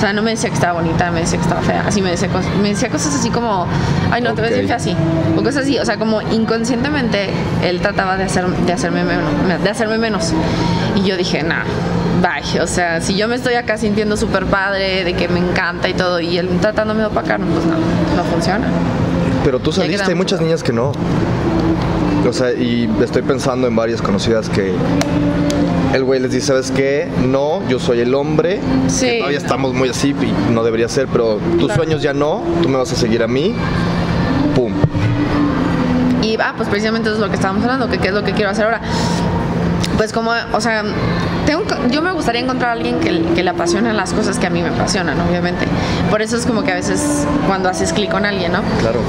[0.00, 1.84] O sea, no me decía que estaba bonita, me decía que estaba fea.
[1.86, 3.66] Así me decía, cos- me decía cosas así como,
[4.10, 4.96] ay, no, te ves bien fea así.
[5.36, 5.78] O cosas así.
[5.78, 7.28] O sea, como inconscientemente
[7.62, 10.32] él trataba de, hacer, de, hacerme, menos, de hacerme menos.
[10.96, 11.64] Y yo dije, nah,
[12.22, 12.60] bye.
[12.62, 15.92] O sea, si yo me estoy acá sintiendo súper padre, de que me encanta y
[15.92, 17.74] todo, y él tratándome de opacar, pues no,
[18.16, 18.66] no funciona.
[19.44, 20.92] Pero tú saliste, hay muchas niñas que no.
[22.26, 24.72] O sea, y estoy pensando en varias conocidas que
[25.92, 27.08] el güey les dice, ¿sabes qué?
[27.26, 28.60] No, yo soy el hombre.
[28.88, 29.06] Sí.
[29.06, 31.74] que todavía estamos muy así y no debería ser, pero tus Claro.
[31.82, 33.54] sueños ya no, tú me vas a seguir a mí.
[34.54, 34.72] Pum.
[36.22, 38.32] Y, ah, pues precisamente eso es lo que estábamos hablando, que qué es lo que
[38.32, 38.80] quiero hacer ahora.
[39.96, 40.82] Pues como, o sea,
[41.44, 44.50] tengo, yo me gustaría encontrar a alguien que, que le apasionen las cosas que a
[44.50, 45.66] mí me apasionan, obviamente.
[46.08, 48.60] Por eso es como que a veces cuando haces clic con alguien, ¿no?
[48.80, 49.00] Claro.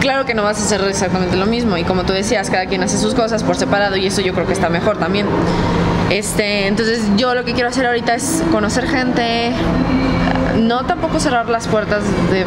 [0.00, 2.82] Claro que no vas a hacer exactamente lo mismo y como tú decías, cada quien
[2.82, 5.26] hace sus cosas por separado y eso yo creo que está mejor también.
[6.10, 9.52] Este, entonces yo lo que quiero hacer ahorita es conocer gente,
[10.58, 12.44] no tampoco cerrar las puertas de-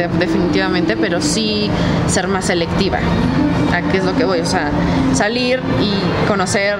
[0.00, 1.70] de- definitivamente, pero sí
[2.08, 2.98] ser más selectiva.
[3.74, 4.40] ¿A qué es lo que voy?
[4.40, 4.70] O sea,
[5.14, 6.76] salir y conocer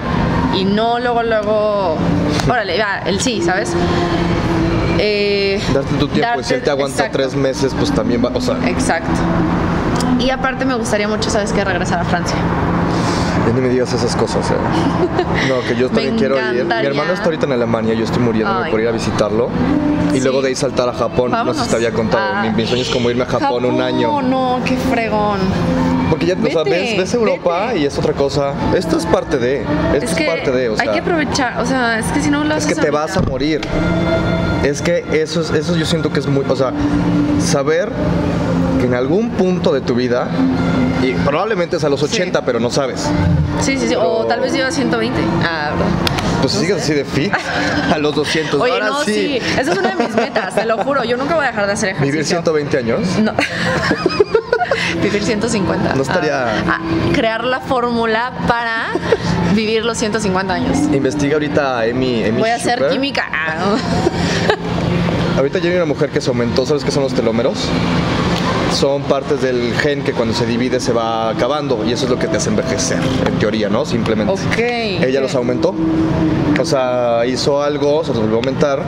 [0.55, 1.97] y no luego, luego,
[2.51, 3.73] órale, va, el sí, ¿sabes?
[4.99, 7.17] Eh, Darte tu tiempo y si él te aguanta exacto.
[7.19, 9.09] tres meses, pues también va, o sea, Exacto.
[10.19, 11.65] Y aparte me gustaría mucho, ¿sabes qué?
[11.65, 12.37] Regresar a Francia.
[13.47, 14.55] Ya ni me digas esas cosas, eh.
[15.49, 16.65] No, que yo también quiero ir.
[16.65, 18.71] Mi hermano está ahorita en Alemania, yo estoy muriéndome Ay.
[18.71, 19.49] por ir a visitarlo.
[20.13, 20.21] Y Sí.
[20.23, 21.63] luego de ahí saltar a Japón, no sé Vámonos.
[21.65, 22.23] si te había contado.
[22.35, 22.43] Ah.
[22.43, 24.21] Mi, mi sueño es como irme a Japón, un año.
[24.23, 25.39] No, qué fregón.
[26.11, 27.79] Porque ya, o sea, Vete, ves, ves Europa vete.
[27.79, 28.53] y es otra cosa.
[28.75, 29.63] Esto es parte de.
[29.95, 30.69] Esto es, es parte de.
[30.71, 32.83] O sea, hay que aprovechar, o sea, es que si no lo es haces que
[32.83, 33.61] te vas a morir.
[34.65, 36.45] Es que eso, es- eso yo siento que es muy.
[36.49, 36.73] O sea,
[37.39, 37.91] saber
[38.81, 40.29] que en algún punto de tu vida,
[41.03, 43.09] y probablemente es a los 80, pero no sabes.
[43.61, 45.21] Sí, sí, sí, o tal vez lleva 120.
[45.45, 45.71] Ah.
[46.41, 46.83] Pues si No sigues sé.
[46.85, 47.33] así de fit
[47.93, 48.59] a los 200.
[48.61, 49.13] Oye, Ahora no, sí.
[49.13, 49.37] sí.
[49.59, 51.05] Esa es una de mis metas, te lo juro.
[51.05, 52.13] Yo nunca voy a dejar de hacer ejercicio.
[52.13, 53.01] Vivir 120 años.
[53.23, 53.33] No.
[55.03, 55.95] vivir 150.
[55.95, 56.81] No estaría- Ah, ah,
[57.13, 58.87] crear la fórmula para
[59.55, 60.79] vivir los 150 años.
[60.93, 62.25] Investiga ahorita a Emi.
[62.25, 63.27] Emi Voy a hacer química.
[63.31, 65.37] Ah, no.
[65.39, 66.65] Ahorita ya hay una mujer que se aumentó.
[66.65, 67.67] ¿Sabes qué son los telómeros?
[68.73, 72.19] Son partes del gen que cuando se divide se va acabando y eso es lo
[72.19, 73.85] que te hace envejecer, en teoría, ¿no?
[73.85, 74.33] Simplemente.
[74.33, 75.75] Ok, Ella los aumentó.
[76.59, 78.83] O sea, hizo algo, se los volvió a aumentar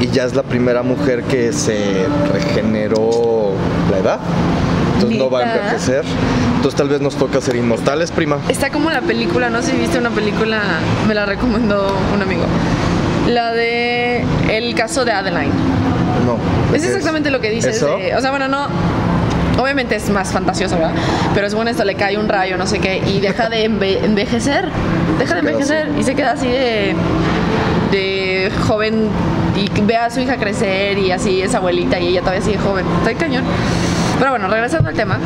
[0.00, 3.52] y ya es la primera mujer que se regeneró
[3.90, 4.20] la edad.
[4.94, 6.04] Entonces no va a envejecer.
[6.56, 8.38] Entonces tal vez nos toca ser inmortales, prima.
[8.48, 10.60] Está como la película, no sé si viste una película,
[11.06, 12.42] me la recomendó un amigo.
[13.28, 15.52] La de El caso de Adeline.
[16.24, 16.38] No.
[16.74, 18.66] Es exactamente lo que de- o sea, bueno, no.
[19.58, 20.92] Obviamente es más fantasioso, ¿verdad?
[21.34, 24.04] Pero es bueno esto, le cae un rayo, no sé qué, y deja de enve-
[24.04, 24.68] envejecer.
[25.18, 26.94] Deja de envejecer y se queda así de,
[27.90, 29.08] de joven
[29.56, 32.84] y ve a su hija crecer y así es abuelita y ella todavía sigue joven.
[32.98, 33.44] Está cañón.
[34.18, 35.18] Pero bueno, regresando al tema.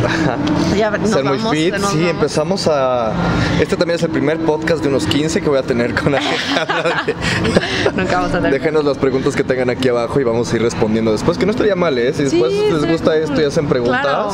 [0.76, 2.10] Ya nos Ser muy vamos, fit, nos sí, vamos.
[2.10, 3.12] empezamos a...
[3.60, 7.04] Este también es el primer podcast de unos 15 que voy a tener con Alejandra.
[7.96, 8.52] Nunca vamos a tener.
[8.52, 11.52] Déjenos las preguntas que tengan aquí abajo y vamos a ir respondiendo después, que no
[11.52, 12.12] estaría mal, ¿eh?
[12.12, 14.00] Si después Sí, les gusta esto y hacen preguntas.
[14.02, 14.30] Claro.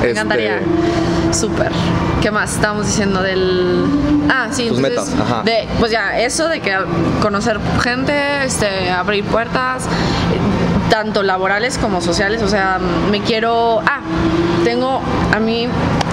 [0.00, 0.60] Me este, encantaría.
[1.32, 1.72] Súper.
[2.20, 2.54] ¿Qué más?
[2.54, 3.84] Estábamos diciendo del.
[4.28, 5.42] Ah, sí, Tus entonces, metas, ajá.
[5.42, 6.76] De, pues ya, eso de que
[7.20, 9.84] conocer gente, este, abrir puertas,
[10.92, 12.42] tanto laborales como sociales.
[12.42, 12.78] O sea,
[13.10, 13.80] me quiero.
[13.86, 14.00] Ah,
[14.62, 15.00] tengo.
[15.34, 15.66] A mí.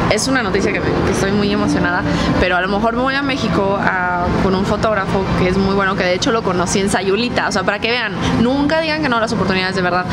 [0.09, 2.01] Es una noticia que, que estoy muy emocionada,
[2.39, 5.75] pero a lo mejor me voy a México a- con un fotógrafo que es muy
[5.75, 7.47] bueno, que de hecho lo conocí en Sayulita.
[7.47, 10.05] O sea, para que vean, nunca digan que no las oportunidades de verdad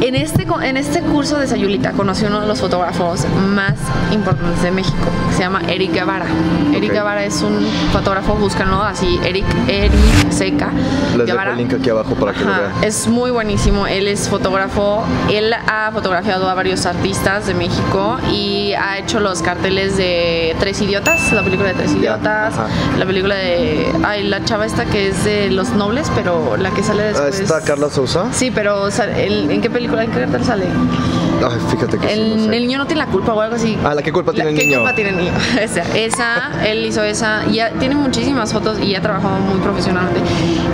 [0.00, 3.74] en este, en este curso de Sayulita conocí uno de los fotógrafos más
[4.12, 4.96] importantes de México,
[5.30, 6.26] que se llama Eric Guevara.
[6.74, 6.94] Eric Ok.
[6.96, 9.92] Guevara es un fotógrafo, búscanlo así, Eric, Eric
[10.30, 11.52] Seca Les dejo Guevara.
[11.52, 12.72] el link aquí abajo para que lo Ajá, vean.
[12.84, 13.86] Es muy buenísimo.
[13.86, 15.04] Él es fotógrafo.
[15.30, 20.80] Él ha fotografiado a varios artistas de México y ha hecho los carteles de Tres
[20.82, 22.54] Idiotas, la película de Tres Idiotas,
[22.98, 23.86] la película de.
[24.04, 27.40] Ay, la chava esta que es de Los Nobles, pero la que sale Ah, después.
[27.40, 28.26] ¿Está Carla Sousa?
[28.32, 30.66] Sí, pero sale- el- ¿en qué película, en qué cartel sale?
[31.38, 32.56] Ay, fíjate que sí, El, no sé.
[32.56, 33.76] el niño no tiene la culpa o algo así.
[33.84, 34.78] Ah, ¿la qué culpa tiene el ¿Qué niño?
[34.78, 35.32] culpa tiene el niño?
[35.60, 40.20] Esa, esa, él hizo esa, y ya tiene muchísimas fotos y ha trabajado muy profesionalmente.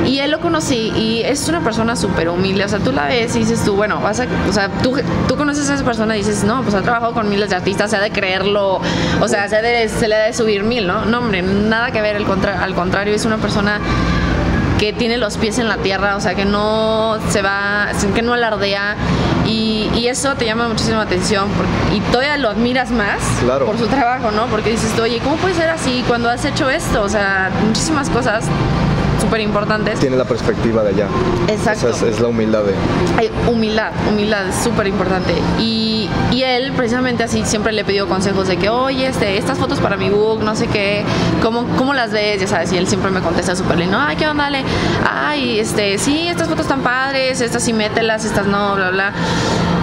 [0.07, 3.35] Y él lo conocí y es una persona súper humilde, o sea, tú la ves
[3.37, 4.97] y dices tú, bueno, vas a, o sea, tú,
[5.29, 7.91] tú conoces a esa persona y dices, no, pues ha trabajado con miles de artistas,
[7.91, 8.81] se ha de creerlo,
[9.21, 11.05] o sea, se, de- se le ha de subir mil, ¿no?
[11.07, 13.81] No, hombre, nada que ver, el contra- al contrario, es una persona
[14.83, 18.33] que tiene los pies en la tierra, o sea, que no se va, que no
[18.35, 18.97] alardea
[19.47, 23.67] y, y eso te llama muchísimo la atención porque- y todavía lo admiras más Claro.
[23.67, 24.47] por su trabajo, ¿no?
[24.47, 27.01] Porque dices, oye, ¿cómo puede ser así cuando has hecho esto?
[27.03, 28.43] O sea, muchísimas cosas
[29.23, 29.99] súper importantes.
[30.01, 31.07] Tiene la perspectiva de allá.
[31.49, 31.89] Exacto.
[31.89, 32.75] O sea, es, es la humildad de.
[33.19, 35.35] Hay humildad, humildad es súper importante.
[35.59, 39.81] Y, y él precisamente así siempre le pidió consejos de que, oye, este, estas fotos
[39.81, 41.05] para mi book, no sé qué,
[41.43, 42.41] ¿cómo, cómo las ves?
[42.41, 44.51] Ya sabes, y él siempre me contesta súper lindo, ay, ¿qué onda?
[45.09, 49.13] Ay, este, sí, estas fotos están padres, estas sí mételas, estas no, bla, bla.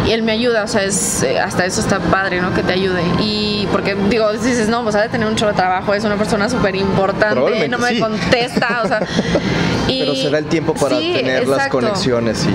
[0.09, 2.51] Y él me ayuda, o sea, es, eh, hasta eso está padre, ¿no?
[2.51, 3.03] Que te ayude.
[3.19, 6.15] Y porque, digo, dices, no, pues ha de tener un chorro de trabajo, es una
[6.15, 7.99] persona súper importante, no me sí.
[7.99, 9.01] contesta, o sea.
[9.87, 12.47] y- Pero se da el tiempo para Sí, tener las conexiones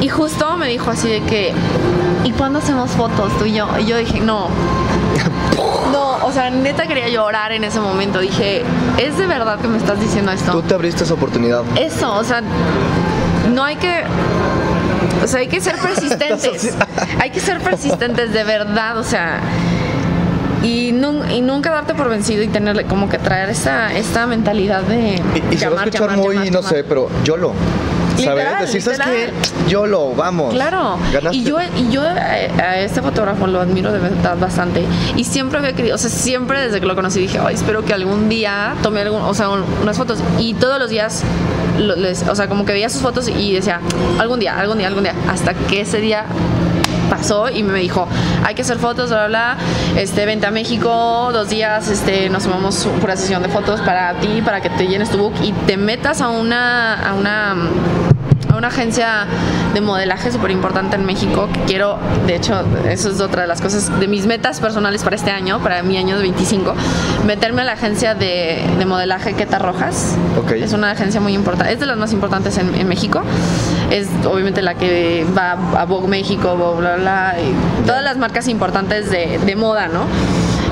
[0.00, 0.04] y.
[0.04, 1.54] Y justo me dijo así de que,
[2.24, 3.66] ¿y cuándo hacemos fotos tú y yo?
[3.80, 4.48] Y yo dije, no.
[5.92, 8.18] No, o sea, neta quería llorar en ese momento.
[8.20, 8.62] Dije,
[8.98, 10.62] ¿es de verdad que me estás diciendo Tú esto?
[10.62, 11.62] te abriste esa oportunidad.
[11.76, 12.42] Eso, o sea,
[13.50, 14.02] no hay que...
[15.22, 16.74] O sea, hay que ser persistentes.
[17.20, 19.40] hay que ser persistentes de verdad, o sea...
[20.62, 24.82] Y, nun- y nunca darte por vencido y tenerle como que traer esta, esta mentalidad
[24.82, 25.22] de...
[25.50, 27.52] Y, y se va a escuchar llamar, muy, llamar, no sé, pero YOLO.
[28.16, 28.44] ¿Sabes?
[28.44, 29.10] Literal, Decir, ¿sabes qué?
[29.26, 29.34] literal.
[29.68, 30.52] YOLO, vamos.
[30.52, 30.98] Claro.
[31.12, 31.36] Ganaste.
[31.36, 34.84] Y yo, y yo a, a este fotógrafo lo admiro de verdad bastante.
[35.14, 37.94] Y siempre había querido, o sea, siempre desde que lo conocí dije, ay, espero que
[37.94, 40.18] algún día tome algún, o sea, un- unas fotos.
[40.40, 41.28] Y todos los días, lo-
[41.78, 43.80] les- o sea, como que veía sus fotos y decía,
[44.18, 45.14] algún día, algún día, algún día.
[45.28, 46.24] Hasta que ese día
[47.08, 48.06] pasó y me dijo,
[48.44, 49.56] hay que hacer fotos, bla, bla,
[49.94, 50.00] bla.
[50.00, 54.42] este, vente a México, dos días, este, nos tomamos una sesión de fotos para ti,
[54.44, 57.52] para que te llenes tu book y te metas a una, a una,
[58.52, 59.26] a una agencia
[59.78, 63.60] de modelaje súper importante en México, que quiero, de hecho, eso es otra de las
[63.60, 66.74] cosas, de mis metas personales para este año, para mi año de 25,
[67.26, 70.16] meterme a la agencia de, de modelaje Queta Rojas.
[70.36, 70.50] Ok.
[70.52, 73.22] Es una agencia muy importante, es de las más importantes en, en México.
[73.90, 78.48] Es obviamente la que va a Vogue México, bla, bla, bla, y todas las marcas
[78.48, 80.06] importantes de, de moda, ¿no?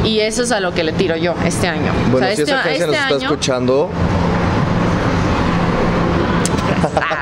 [0.05, 1.93] Y eso es a lo que le tiro yo este año.
[2.13, 3.91] Bueno, O sea, si este, esa agencia nos este está año- escuchando,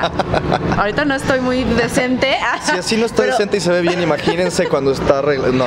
[0.01, 0.11] Ah,
[0.77, 2.35] ahorita no estoy muy decente.
[2.63, 5.53] si así no está pero- decente y se ve bien, imagínense cuando está arreglado.
[5.53, 5.65] No,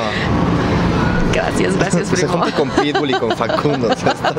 [1.31, 2.33] Gracias, gracias, se primo.
[2.33, 3.87] junta con Pitbull y con Facundo.
[3.91, 4.33] o sea, está,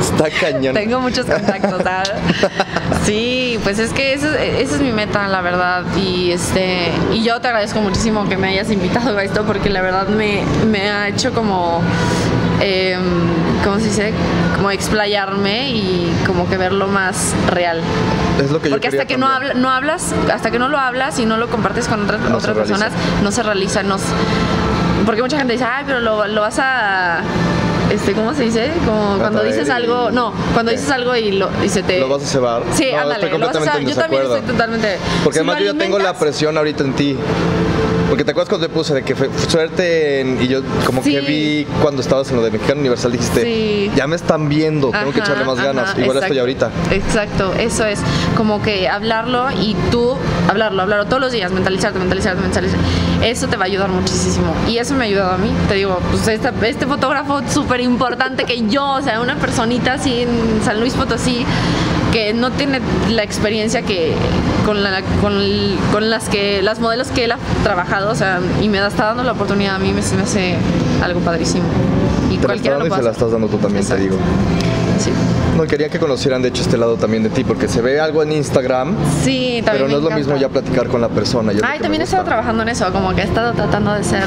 [0.00, 0.74] está cañón.
[0.74, 1.80] Tengo muchos contactos.
[1.82, 2.10] ¿sabes?
[3.04, 5.84] Sí, pues es que esa es, esa es mi meta, la verdad.
[5.96, 9.80] Y este y yo te agradezco muchísimo que me hayas invitado a esto porque la
[9.80, 11.80] verdad me, me ha hecho como
[12.60, 13.00] em,
[13.64, 14.12] ¿cómo se dice?
[14.56, 17.80] Como explayarme y como que verlo más real.
[18.42, 20.68] Es lo que yo Porque hasta quería que no, habla- no hablas, hasta que no
[20.68, 22.92] lo hablas y no lo compartes con otras, No otras personas,
[23.22, 23.82] no se realiza.
[23.82, 23.96] No,
[25.06, 27.20] porque mucha gente dice, ay, pero lo, lo vas a.
[27.90, 28.72] Este, ¿Cómo se dice?
[28.86, 30.10] Como cuando dices algo.
[30.10, 32.00] No, cuando dices algo y, lo, y se te.
[32.00, 32.62] ¿Lo vas a cebar?
[32.72, 33.80] Sí, No, ándale, lo vas a cebar.
[33.80, 34.98] Yo también estoy totalmente.
[35.22, 37.18] Porque si además yo ya tengo la presión ahorita en ti.
[38.14, 41.20] Porque te acuerdas cuando te puse de que fue suerte en- y yo como que
[41.20, 43.90] vi cuando estabas en lo de Mexicano Universal dijiste, Sí.
[43.96, 45.98] ya me están viendo, tengo que echarle más ajá, ganas.
[45.98, 46.70] Igual estoy ahorita.
[46.92, 47.98] Exacto, eso es.
[48.36, 50.14] Como que hablarlo y tú
[50.48, 52.84] hablarlo, hablarlo todos los días, mentalizarte, mentalizarte, mentalizarte.
[53.24, 54.54] Eso te va a ayudar muchísimo.
[54.68, 55.50] Y eso me ha ayudado a mí.
[55.68, 60.20] Te digo, pues esta- este fotógrafo súper importante que yo, o sea, una personita así
[60.20, 61.44] en San Luis Potosí
[62.14, 64.12] que no tiene la experiencia que
[64.64, 68.38] con, la, con, el- con las que las modelos que él ha trabajado, o sea,
[68.62, 70.54] y me está dando la oportunidad a mí, me, hace
[71.02, 71.64] algo padrísimo.
[72.30, 74.04] Y Te cualquiera lo y se la estás dando tú también, Exacto.
[74.04, 74.22] te digo.
[74.98, 75.10] Sí.
[75.56, 78.22] No, quería que conocieran de hecho este lado también de ti, porque se ve algo
[78.22, 78.94] en Instagram,
[79.24, 81.52] Sí, también pero no es lo mismo ya platicar con la persona.
[81.64, 84.22] Ay, también he estado trabajando en eso, como que he estado tratando de ser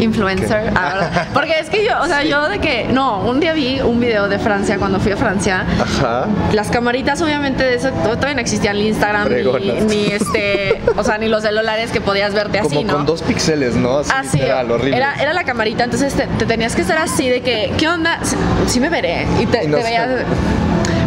[0.00, 0.72] influencer.
[0.74, 4.00] Ah, porque es que yo, o sea, yo de que, no, un día vi un
[4.00, 5.64] video de Francia cuando fui a Francia.
[5.80, 6.26] Ajá.
[6.52, 11.04] Las camaritas, obviamente, de eso to- todavía no existían el Instagram, ni, ni este, o
[11.04, 12.92] sea, ni los celulares que podías verte así, Como ¿no?
[12.94, 13.98] con dos píxeles, ¿no?
[13.98, 14.96] Así, Así, literal, horrible.
[14.96, 18.18] era, era la camarita, entonces te, te tenías que estar así de que, ¿qué onda?
[18.22, 18.36] Sí,
[18.66, 19.26] sí me veré.
[19.40, 19.88] Y te, Y no te sé.
[19.88, 20.08] veías.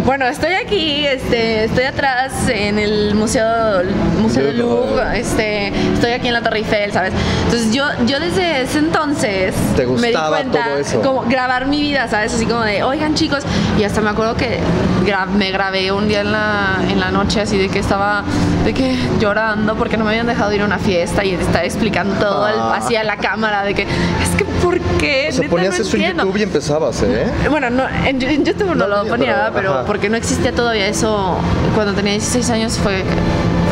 [0.05, 3.45] Bueno, estoy aquí, este, estoy atrás en el Museo,
[4.19, 5.19] Museo del Louvre.
[5.19, 7.13] Este, estoy aquí en la Torre Eiffel, ¿sabes?
[7.45, 11.01] Entonces yo, yo desde ese entonces ¿Te me di cuenta todo eso?
[11.01, 12.33] como grabar mi vida, ¿sabes?
[12.33, 13.43] Así como de, oigan chicos,
[13.79, 14.59] y hasta me acuerdo que
[15.05, 18.23] gra- me grabé un día en la, en la noche así de que estaba
[18.65, 22.15] de que llorando porque no me habían dejado ir a una fiesta y estaba explicando
[22.15, 22.75] todo Ah.
[22.75, 25.29] así a la cámara de que es que ¿por qué?
[25.33, 26.23] Neta, ponías no eso en entiendo".
[26.23, 27.25] YouTube y empezabas, ¿eh?
[27.49, 29.85] Bueno, no, en, en YouTube no, No, lo pero- ponía, pero, ajá.
[29.85, 31.37] porque no existía todavía eso.
[31.75, 33.03] Cuando tenía 16 años fue,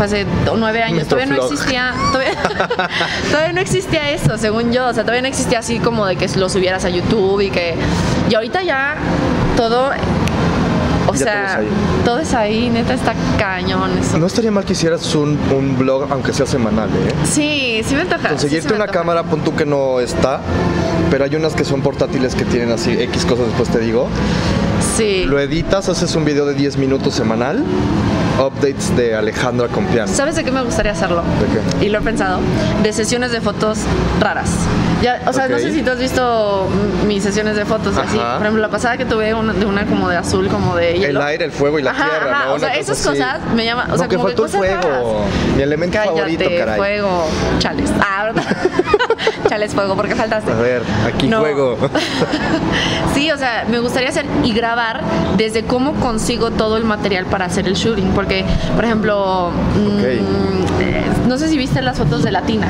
[0.01, 0.25] hace
[0.55, 1.07] 9 años.
[1.07, 2.31] Todavía no existía, todavía,
[3.31, 4.87] todavía no existía eso, según yo.
[4.87, 7.75] O sea, todavía no existía así como de que lo subieras a YouTube y que.
[8.29, 8.95] Y ahorita ya
[9.57, 9.91] todo.
[11.09, 11.61] O Ya sea,
[12.05, 12.69] todo es ahí.
[12.69, 14.17] neta está cañón eso.
[14.17, 17.13] No estaría mal que hicieras un, un blog, aunque sea semanal, ¿eh?
[17.23, 20.39] Sí, sí me sí se Conseguirte me una cámara, pon tú que no está,
[21.09, 24.07] pero hay unas que son portátiles que tienen así X cosas, después te digo.
[24.97, 25.23] Sí.
[25.25, 27.63] Lo editas, haces un video de 10 minutos semanal,
[28.39, 30.07] updates de Alejandra Compián.
[30.07, 31.23] ¿Sabes de qué me gustaría hacerlo?
[31.39, 31.85] ¿De qué?
[31.85, 32.39] Y lo he pensado.
[32.83, 33.79] De sesiones de fotos
[34.19, 34.49] raras.
[35.01, 35.61] Ya, o sea, no Ok.
[35.61, 36.67] sé si tú has visto
[37.07, 38.17] mis sesiones de fotos así.
[38.17, 38.33] Ajá.
[38.37, 40.99] Por ejemplo, la pasada que tuve una, de una como de azul, como de El
[41.01, 41.23] hielo.
[41.23, 42.53] aire, el fuego y la Ajá, tierra, ajá, ¿no?
[42.55, 43.09] O sea, cosa esas así.
[43.09, 43.91] cosas me llaman.
[43.91, 44.81] O sea, no, que como faltó el cosas fuego.
[44.81, 45.55] raras.
[45.55, 46.77] Mi elemento Cállate, favorito, caray.
[46.77, 47.27] fuego.
[47.59, 47.91] Chales.
[48.01, 48.43] Ah, ¿verdad?
[49.49, 50.51] Chales, fuego, porque faltaste.
[50.51, 51.39] A ver, aquí No.
[51.39, 51.77] fuego.
[53.13, 55.01] Sí, o sea, me gustaría hacer y grabar
[55.37, 58.11] desde cómo consigo todo el material para hacer el shooting.
[58.13, 58.28] Porque,
[58.75, 59.99] por ejemplo, mm,
[60.81, 62.67] eh, no sé si viste las fotos de Latina.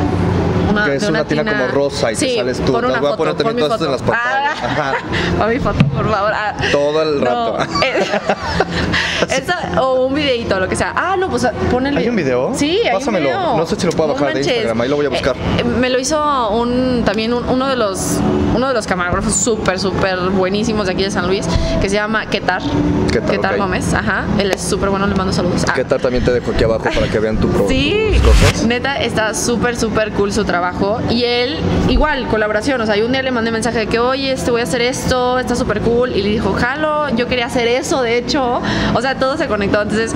[0.70, 2.74] Una, Que es de una tina como rosa y te sí, sales tú.
[2.74, 4.58] Las una voy a poner también todas en las pantallas.
[4.64, 4.94] Ah,
[5.38, 6.32] pon mi foto, por favor.
[6.34, 6.56] Ah.
[6.72, 7.26] Todo el No,
[7.58, 7.58] rato.
[7.84, 8.04] eh,
[9.30, 10.94] esa- o un videito, lo que sea.
[10.96, 12.52] Ah, no, pues pon el ¿Hay un video?
[12.56, 13.30] Sí, hay Pásamelo.
[13.30, 13.58] un video.
[13.58, 14.48] No sé si lo puedo bajar de manches.
[14.54, 15.36] Instagram, ahí lo voy a buscar.
[15.36, 18.18] Eh, eh, me lo hizo un también un- uno de los
[18.56, 21.46] uno de los camarógrafos súper súper buenísimos de aquí de San Luis
[21.82, 22.62] que se llama Ketar.
[23.12, 23.58] Ketar, ok.
[23.60, 24.26] Gómez, ajá.
[24.38, 25.64] Él es súper bueno, le mando saludos.
[25.68, 25.74] Ah.
[25.74, 26.00] ¿Qué tal?
[26.02, 28.66] También te dejo aquí abajo para que vean tu pro Sí, tus cosas.
[28.66, 30.59] neta, está súper, súper cool su trabajo.
[31.10, 31.57] Y él,
[31.89, 32.82] igual, colaboración.
[32.82, 34.82] O sea, yo un día le mandé mensaje de que, oye, este, voy a hacer
[34.82, 36.16] esto, está súper cool.
[36.16, 38.62] Y le dijo, jalo, yo quería hacer eso, de hecho.
[38.93, 39.82] O sea, todo se conectó.
[39.82, 40.14] Entonces,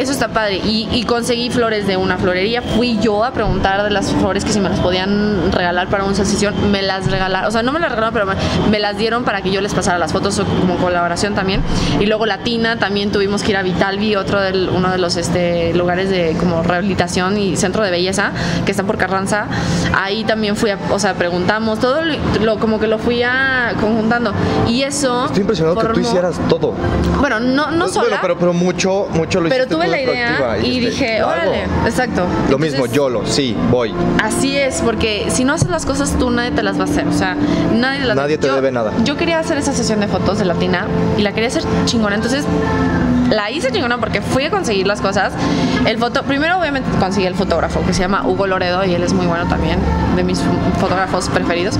[0.00, 0.56] eso está padre.
[0.64, 2.62] Y, y conseguí flores de una florería.
[2.62, 6.14] Fui yo a preguntar de las flores que si me las podían regalar para una
[6.14, 6.54] sesión.
[6.70, 7.48] Me las regalaron.
[7.48, 8.34] O sea, no me las regalaron, pero me,
[8.70, 11.62] me las dieron para que yo les pasara las fotos como colaboración también.
[12.00, 15.72] Y luego Latina, también tuvimos que ir a Vitalvi, otro del, uno de los este,
[15.74, 18.32] lugares de como rehabilitación y centro de belleza
[18.64, 19.46] que está por Carranza.
[19.94, 22.00] Ahí también fui a, o sea, preguntamos, todo
[22.40, 24.32] lo, como que lo fui a conjuntando.
[24.68, 25.26] Y eso.
[25.26, 26.74] Estoy impresionado que tú formó- hicieras todo.
[27.20, 27.88] Bueno, no, no.
[27.88, 30.80] Bueno, pero, pero mucho, mucho lo pero hiciste tuve tú la de idea proactiva y
[30.80, 32.22] dijiste, dije, órale, exacto.
[32.22, 33.94] Lo Entonces, mismo, YOLO, sí, voy.
[34.22, 37.06] Así es, porque si no haces las cosas tú, nadie te las va a hacer.
[37.08, 37.36] O sea,
[37.72, 38.92] nadie las Nadie te yo- debe nada.
[39.04, 40.86] Yo quería hacer esa sesión de fotos de Latina
[41.18, 42.14] y la quería hacer chingona.
[42.16, 42.44] Entonces,
[43.30, 45.32] la hice chingona porque fui a conseguir las cosas.
[45.86, 49.12] El foto, primero obviamente conseguí el fotógrafo que se llama Hugo Loredo y él es
[49.12, 49.78] muy bueno también,
[50.16, 50.40] de mis
[50.78, 51.76] fotógrafos preferidos.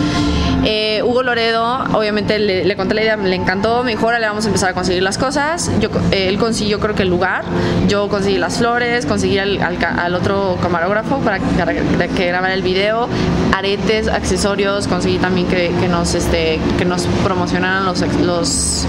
[0.65, 4.45] Eh, Hugo Loredo, obviamente le, le conté la idea, le encantó, me dijo, le vamos
[4.45, 5.71] a empezar a conseguir las cosas.
[5.81, 7.45] Yo, eh, él consiguió creo que el lugar,
[7.89, 11.75] yo conseguí las flores, conseguí al, al ca- al otro camarógrafo para que, para
[12.09, 13.09] que- grabara el video,
[13.55, 18.87] aretes, accesorios, conseguí también que, que nos, este, que nos promocionaran los, los,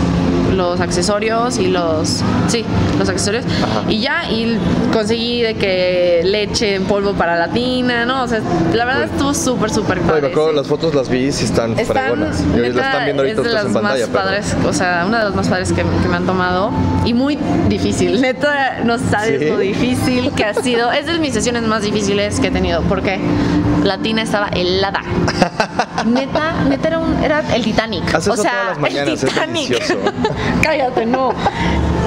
[0.56, 2.64] los accesorios y los, sí,
[2.98, 3.44] los accesorios.
[3.46, 3.84] Ajá.
[3.92, 4.58] Y ya, y
[4.94, 8.24] conseguí de que leche en polvo para la tina, ¿no?
[8.24, 8.40] O sea,
[8.74, 10.22] la verdad estuvo súper, súper padre.
[10.22, 10.56] me acuerdo, sí.
[10.56, 11.44] las fotos las vi y sí
[11.74, 12.42] están, fregonas.
[12.42, 13.94] Neta, la están viendo ahorita es de las en pantalla.
[14.08, 16.72] más pero- padres, o sea, una de las más padres que, que me han tomado
[17.06, 17.38] y muy
[17.68, 18.22] difícil.
[18.22, 19.50] Neta, no sabes ¿Sí?
[19.50, 20.92] lo difícil que ha sido.
[20.92, 23.20] Es de mis sesiones más difíciles que he tenido porque
[23.84, 25.02] la tina estaba helada.
[26.06, 28.04] Neta, neta era, un, era el Titanic.
[28.14, 29.70] O eso sea, todas las mañanas, el es Titanic.
[29.70, 30.02] delicioso.
[30.62, 31.34] Cállate, no.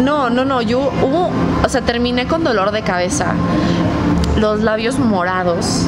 [0.03, 0.63] No, no, no.
[0.63, 1.31] Yo hubo,
[1.65, 3.33] o sea, terminé con dolor de cabeza,
[4.37, 5.83] los labios morados.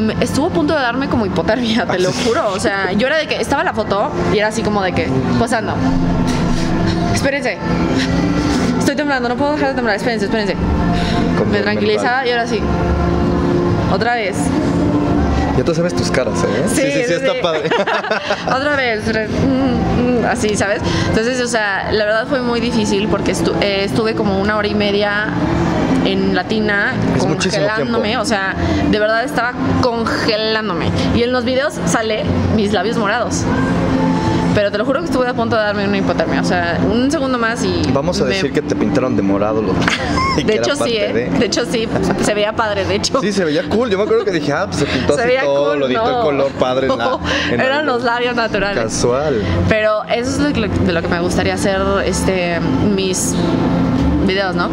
[0.00, 2.52] Y estuvo a punto de darme como hipotermia, te lo juro.
[2.52, 5.08] O sea, yo era de que estaba la foto y era así como de que,
[5.38, 5.74] posando.
[7.14, 7.58] Espérense.
[8.78, 9.96] Estoy temblando, no puedo dejar de temblar.
[9.96, 10.56] Espérense, espérense.
[11.50, 12.60] Me tranquilizaba y ahora sí.
[13.92, 14.36] Otra vez.
[15.56, 16.64] Ya tú sabes tus caras, ¿eh?
[16.68, 17.68] Sí, sí, sí, está padre.
[18.46, 20.80] Otra vez, mm, mm, así, ¿sabes?
[21.08, 24.68] Entonces, o sea, la verdad fue muy difícil porque estu- eh, estuve como una hora
[24.68, 25.26] y media
[26.04, 28.54] en Latina Es congelándome, o sea,
[28.90, 30.86] de verdad estaba congelándome.
[31.14, 32.24] Y en los videos sale
[32.56, 33.44] mis labios morados.
[34.52, 36.40] Pero te lo juro que estuve a punto de darme una hipotermia.
[36.40, 37.82] O sea, un segundo más y.
[37.92, 39.76] Vamos a me- decir que te pintaron de morado los
[40.44, 41.12] De hecho, sí, ¿eh?
[41.12, 41.88] de- De hecho, sí.
[42.22, 43.20] Se veía padre, de hecho.
[43.20, 43.88] Sí, se veía cool.
[43.90, 45.78] Yo me acuerdo que dije, ah, pues se pintó se así veía todo, cool.
[45.78, 46.16] lo editó no.
[46.18, 47.18] el color padre en la.
[47.52, 48.82] En la- eran los labios naturales.
[48.82, 49.40] Casual.
[49.68, 52.58] Pero eso es de lo que me gustaría hacer este,
[52.92, 53.36] mis
[54.30, 54.68] videos, ¿no?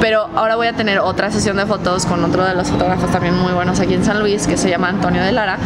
[0.00, 3.34] Pero ahora voy a tener otra sesión de fotos con otro de los fotógrafos también
[3.36, 5.58] muy buenos aquí en San Luis, que se llama Antonio de Lara.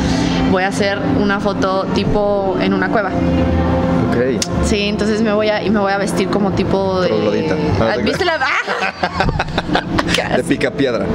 [0.51, 3.11] Voy a hacer una foto tipo en una cueva.
[4.11, 4.43] Ok.
[4.65, 7.53] Sí, entonces me voy a y me voy a vestir como tipo de.
[7.81, 9.35] Ah, ¿Viste la ¡Ah!
[10.37, 11.07] De pica piedra.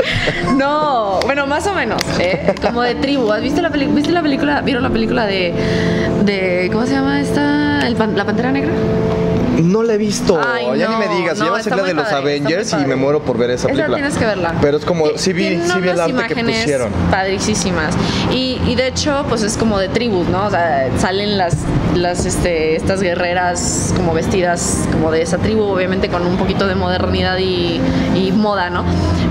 [0.58, 2.54] No, bueno, más o menos, ¿eh?
[2.62, 3.32] como de tribu.
[3.32, 4.60] ¿Has visto la, peli- ¿Viste la película?
[4.62, 5.54] ¿Vieron la película de,
[6.26, 7.88] de ¿cómo se llama esta?
[7.88, 8.72] El pan- la Pantera Negra.
[9.62, 10.39] No la he visto.
[10.45, 11.38] Ay, ya no, ni me digas.
[11.38, 13.51] no, ya va a ser la de los padre, Avengers y me muero por ver
[13.51, 13.97] esa Esa película.
[13.97, 14.55] tienes que verla.
[14.62, 16.91] Pero es como, sí vi, sí vi el arte que pusieron.
[17.12, 17.95] Padricísimas.
[18.32, 20.45] Y, y de hecho, pues es como de tribus, ¿no?
[20.47, 21.57] O sea, salen las,
[21.95, 26.76] las este, estas guerreras como vestidas como de esa tribu, obviamente con un poquito de
[26.76, 27.80] modernidad y,
[28.16, 28.84] y moda, ¿no?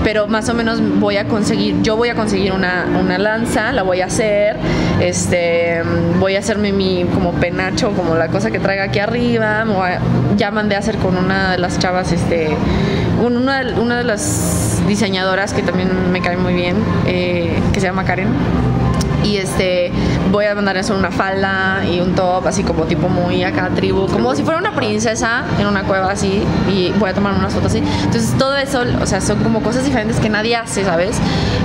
[0.05, 3.83] Pero más o menos voy a conseguir, yo voy a conseguir una, una lanza, la
[3.83, 4.57] voy a hacer,
[5.01, 5.83] este,
[6.19, 9.65] voy a hacerme mi como penacho, como la cosa que traiga aquí arriba,
[10.37, 12.49] ya mandé a hacer con una de las chavas, este,
[13.25, 16.77] un- una, de- una de las diseñadoras que también me cae muy bien,
[17.07, 18.29] eh, que se llama Karen.
[19.25, 19.91] Y este,
[20.31, 23.71] voy a mandar a hacer una falda y un top, así como tipo muy acá
[23.75, 27.53] tribu, como si fuera una princesa en una cueva así, y voy a tomar unas
[27.53, 27.79] fotos así.
[27.79, 31.19] Entonces, todo eso, o sea, son como cosas diferentes que nadie hace, ¿sabes?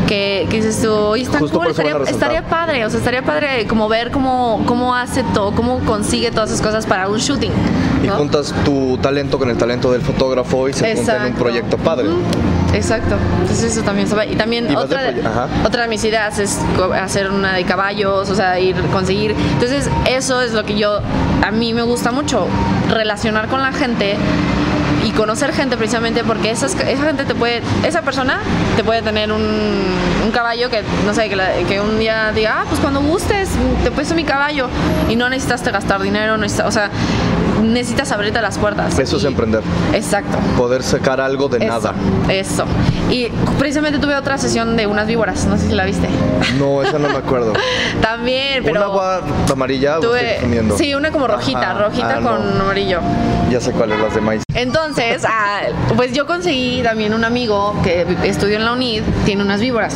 [0.07, 3.87] Que, que dices tú, oye, está cool, estaría, estaría padre, o sea, estaría padre como
[3.89, 7.51] ver cómo, cómo hace todo, cómo consigue todas esas cosas para un shooting.
[8.03, 11.43] Y juntas tu talento con el talento del fotógrafo y se junta en un Exacto.
[11.43, 12.07] proyecto padre.
[12.73, 13.15] Exacto.
[13.41, 14.25] Entonces eso también se va.
[14.25, 15.21] Y también Y otra de
[15.65, 16.59] otra de mis ideas es
[17.01, 19.35] hacer una de caballos, o sea, ir conseguir.
[19.53, 20.99] Entonces eso es lo que yo
[21.45, 22.47] a mí me gusta mucho
[22.89, 24.15] relacionar con la gente
[25.05, 28.39] y conocer gente precisamente porque esas, esa gente te puede, esa persona
[28.77, 29.41] te puede tener un,
[30.23, 33.49] un caballo que, no sé, que, la- que un día diga, ah, pues cuando gustes,
[33.83, 34.67] te presto mi caballo
[35.09, 36.89] y no necesitas gastar dinero, no necesitas- o sea,
[37.63, 38.97] necesitas abrirte las puertas.
[38.99, 39.61] Eso es Y- emprender.
[39.93, 40.37] Exacto.
[40.57, 41.93] Poder sacar algo de Eso, nada.
[42.29, 42.65] Eso.
[43.09, 43.27] Y
[43.59, 46.07] precisamente tuve otra sesión de unas víboras, no sé si la viste.
[46.57, 47.53] No, esa no me acuerdo.
[48.01, 50.77] También, pero ¿Una agua amarilla o tuve confundiendo?
[50.77, 51.83] sí, una como rojita, Ajá.
[51.85, 52.63] rojita Ah, con no.
[52.65, 52.99] amarillo.
[53.49, 54.43] Ya sé cuáles, las de maíz.
[54.55, 55.61] Entonces, ah,
[55.95, 59.95] pues yo conseguí también un amigo que estudió en la UNID, tiene unas víboras.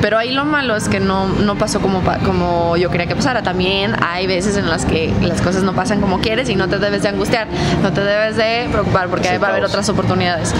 [0.00, 3.42] Pero ahí lo malo es que no, no pasó como, como yo quería que pasara.
[3.42, 6.78] También hay veces en las que las cosas no pasan como quieres y no te
[6.78, 7.48] debes de angustiar,
[7.82, 10.54] no te debes de preocupar porque el va a haber otras oportunidades.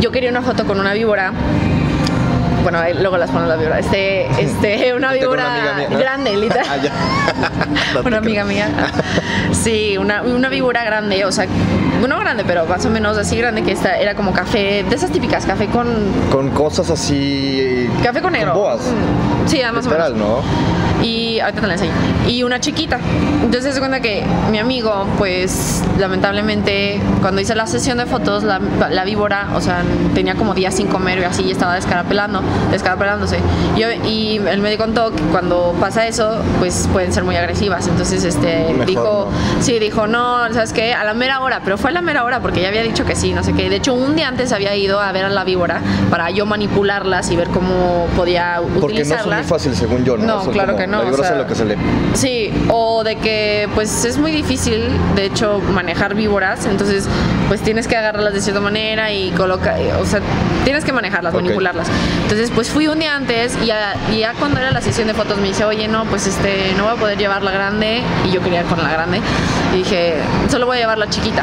[0.00, 1.32] Yo quería una foto con una víbora.
[2.64, 3.78] Bueno, ahí luego las pones la víbora.
[3.78, 5.98] Este, este, una víbora una amiga mía, ¿no?
[5.98, 6.66] grande, literal.
[6.68, 8.00] Ah.
[8.04, 8.68] Una amiga mía.
[9.52, 11.46] Sí, una, una víbora grande, o sea,
[12.06, 15.10] no grande, pero más o menos así grande que esta era como café, de esas
[15.10, 15.86] típicas, café con
[16.30, 17.88] Con cosas así.
[18.02, 18.54] café con negro.
[18.54, 18.80] boas.
[18.80, 20.10] Mm, Sí, más o menos.
[20.10, 20.38] Literal, ¿no?
[21.02, 21.92] Y ahorita te la enseño.
[22.26, 22.98] Y una chiquita.
[23.42, 28.58] Entonces se cuenta que mi amigo, pues lamentablemente, cuando hice la sesión de fotos, la,
[28.90, 29.82] la víbora, o sea,
[30.14, 33.38] tenía como días sin comer y así, y estaba descarapelando, descarapelándose.
[33.76, 37.86] Y, yo- y él me contó que cuando pasa eso, pues pueden ser muy agresivas.
[37.88, 39.62] Entonces, este, Mejor dijo, no.
[39.62, 40.94] sí, dijo, no, ¿sabes qué?
[40.94, 43.14] A la mera hora, pero fue a la mera hora porque ya había dicho que
[43.16, 43.70] sí, no sé qué.
[43.70, 45.80] De hecho, un día antes había ido a ver a la víbora
[46.10, 49.38] para yo manipularlas y ver cómo podía Porque no utilizarlas.
[49.40, 50.24] muy fáciles, según yo, ¿no?
[50.26, 51.76] No, Son claro que no, La o víbora sea- hace lo que se le.
[52.14, 57.06] Sí, o de que pues es muy difícil, de hecho, manejar víboras, entonces
[57.48, 60.20] pues tienes que agarrarlas de cierta manera y colocar, o sea,
[60.64, 61.88] tienes que manejarlas, manipularlas.
[62.22, 65.14] Entonces pues fui un día antes y ya, y ya cuando era la sesión de
[65.14, 68.30] fotos me dice, oye, no, pues este, no voy a poder llevar la grande y
[68.32, 69.20] yo quería con la grande
[69.74, 70.14] y dije,
[70.48, 71.42] solo voy a llevar la chiquita.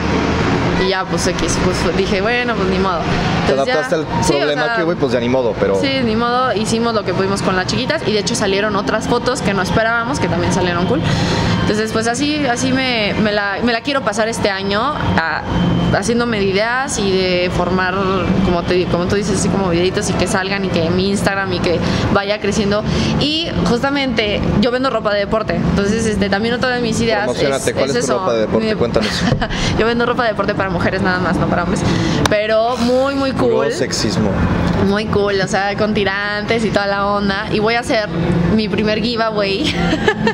[0.84, 3.02] Y ya, pues X, pues dije, bueno, pues ni modo.
[3.46, 5.54] Te Entonces, ya- adaptaste al sí, o problema sea, que, güey, pues ya ni modo,
[5.60, 5.80] pero.
[5.80, 9.08] Sí, ni modo, hicimos lo que pudimos con las chiquitas y de hecho salieron otras
[9.08, 11.00] fotos que no esperábamos, que también salieron cool.
[11.62, 15.42] Entonces, pues así, así me, me la, me la quiero pasar este año a-
[15.94, 17.96] haciéndome de ideas y de formar,
[18.46, 21.52] como, te, como tú dices, así como videitos y que salgan y que mi Instagram
[21.54, 21.80] y que
[22.14, 22.84] vaya creciendo.
[23.20, 27.74] Y justamente yo vendo ropa de deporte, entonces este, también otra de mis ideas es,
[27.74, 28.20] ¿cuál es tu eso.
[28.20, 28.68] ropa de deporte?
[28.68, 29.10] Mi- Cuéntanos.
[29.80, 31.82] yo vendo ropa de deporte para mujeres nada más, no para hombres.
[32.30, 33.52] Pero muy, muy cool.
[33.52, 34.32] Puro sexismo.
[34.88, 37.48] Muy cool, o sea, con tirantes y toda la onda.
[37.52, 38.10] Y voy a hacer
[38.56, 39.74] mi primer giveaway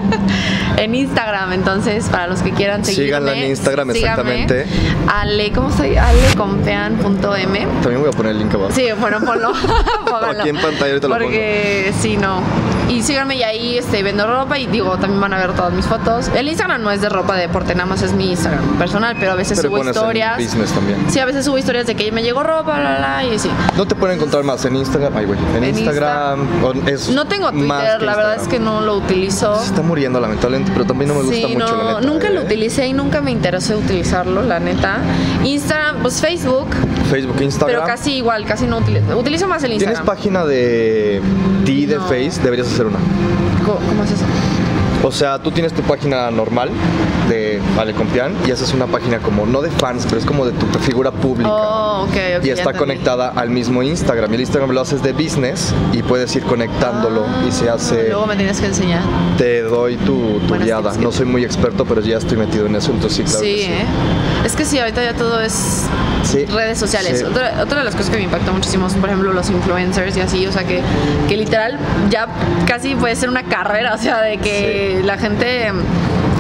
[0.78, 1.54] en Instagram.
[1.54, 4.62] Entonces, para los que quieran seguirme, Síganla en Instagram, exactamente.
[4.62, 7.68] Eh, ¿Cómo se alecompean.m.
[7.82, 8.72] También voy a poner el link abajo.
[8.74, 9.52] Sí, bueno, ponlo.
[10.40, 12.42] Aquí en pantalla ahorita lo Porque sí, no.
[12.90, 15.86] Y síganme y ahí este, vendo ropa y digo, también van a ver todas mis
[15.86, 16.30] fotos.
[16.36, 19.34] El Instagram no es de ropa de deporte, nada más es mi Instagram personal, pero
[19.34, 20.38] a veces Pero subo historias.
[20.38, 21.06] business también.
[21.10, 23.50] Sí, a veces subo historias de que me llegó ropa, bla, bla, bla, y sí.
[23.76, 25.16] ¿No te pueden encontrar más en Instagram?
[25.18, 25.40] Ay, güey.
[25.56, 26.48] En, En Instagram.
[26.88, 29.58] es No tengo Twitter, la verdad es que no lo utilizo.
[29.60, 32.02] Se está muriendo lamentablemente, pero también no me gusta Sí, mucho no, la neta.
[32.14, 32.46] nunca lo ¿eh?
[32.46, 35.00] utilicé y nunca me interesó utilizarlo, la neta.
[35.44, 36.68] Instagram, pues Facebook,
[37.12, 37.82] Facebook, Instagram.
[37.82, 39.18] pero casi igual, casi no utilizo.
[39.18, 40.06] Utilizo más el ¿Tienes Instagram.
[40.06, 41.22] página de
[41.66, 42.04] ti de No.
[42.08, 42.42] Face?
[42.44, 43.00] Deberías hacer una.
[43.66, 44.17] Co- ¿Cómo es eso?
[45.04, 46.70] O sea, tú tienes tu página normal
[47.30, 50.52] de Vale Compián y haces una página como, no de fans, pero es como de
[50.54, 51.50] tu figura pública.
[51.52, 52.46] Oh, ok, ok.
[52.46, 54.32] y está conectada al mismo Instagram.
[54.32, 58.02] Y el Instagram lo haces de business y puedes ir conectándolo y se hace.
[58.02, 59.02] Ah, Luego me tienes que enseñar.
[59.38, 60.94] Te doy tu, tu guiada.
[61.00, 63.40] No soy muy experto, pero ya estoy metido en eso, entonces sí, claro.
[63.40, 63.72] sí, que sí.
[63.72, 63.86] ¿eh?
[64.46, 65.84] Es que sí, ahorita ya todo es
[66.24, 66.46] Sí.
[66.46, 67.20] redes sociales.
[67.20, 67.26] Sí.
[67.26, 70.22] Otra, otra de las cosas que me impactó muchísimo son, por ejemplo, los influencers y
[70.22, 70.82] así, o sea, que,
[71.30, 71.78] que literal
[72.10, 72.28] ya
[72.66, 75.72] casi puede ser una carrera, o sea, de que la gente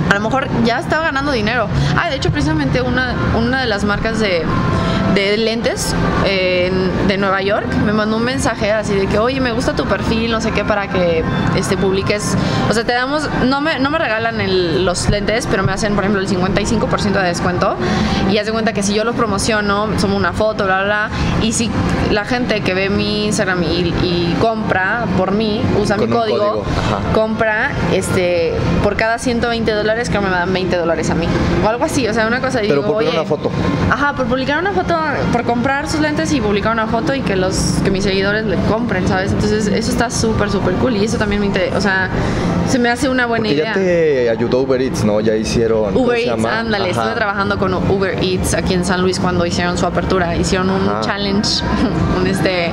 [0.10, 1.68] a lo mejor ya estaba ganando dinero.
[1.95, 4.45] Ah, de hecho, precisamente una, una de las marcas de,
[5.22, 5.93] de lentes
[6.26, 9.76] eh, en- de Nueva York me mandó un mensaje así de que, oye, me gusta
[9.76, 11.24] tu perfil, no sé qué, para que
[11.55, 12.36] este, publiques.
[12.70, 15.95] O sea, te damos, no me, no me regalan el- los lentes, pero me hacen,
[15.95, 17.76] por ejemplo, el 55% de descuento.
[18.32, 21.09] Y haz de cuenta que si yo los promociono, tomo una foto, bla, bla, bla,
[21.41, 21.70] y si
[22.11, 26.38] la gente que ve mi Instagram y, y compra por mí, usa Con mi código,
[26.38, 26.65] código,
[27.13, 28.53] compra este
[28.84, 31.28] por cada 120 dólares que me dan 20 dólares a mí
[31.63, 33.51] o algo así o sea una cosa Pero digo, por oye, una foto.
[33.89, 34.95] ajá por publicar una foto
[35.32, 38.58] por comprar sus lentes y publicar una foto y que los que mis seguidores le
[38.68, 42.10] compren sabes entonces eso está súper súper cool y eso también me interesa o sea
[42.68, 45.22] se me hace una buena Porque idea ya te ayudó Uber Eats, ¿no?
[45.22, 45.93] Ya hicieron.
[45.93, 49.78] ¿cómo Uber Eats, ándale, estuve trabajando con Uber Eats aquí en San Luis cuando hicieron
[49.78, 50.36] su apertura.
[50.36, 51.01] Hicieron un Ajá.
[51.01, 51.64] challenge,
[52.20, 52.72] un este,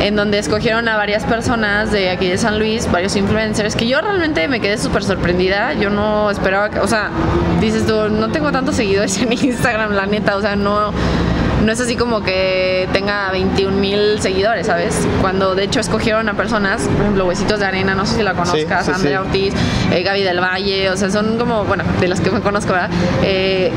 [0.00, 4.00] en donde escogieron a varias personas de aquí de San Luis, varios influencers, que yo
[4.00, 5.72] realmente me quedé súper sorprendida.
[5.74, 7.10] Yo no esperaba que, o sea,
[7.60, 10.92] dices tú, no tengo tantos seguidores en Instagram, la neta, o sea, no.
[11.64, 15.06] No es así como que tenga 21 mil seguidores, ¿sabes?
[15.20, 18.34] Cuando de hecho escogieron a personas, por ejemplo, Huesitos de Arena, no sé si la
[18.34, 18.94] conozcas, sí, sí.
[18.94, 19.54] Andrea Ortiz,
[19.90, 22.90] eh, Gaby del Valle, o sea, son como, bueno, de las que me conozco, ¿verdad?
[23.22, 23.72] Eh,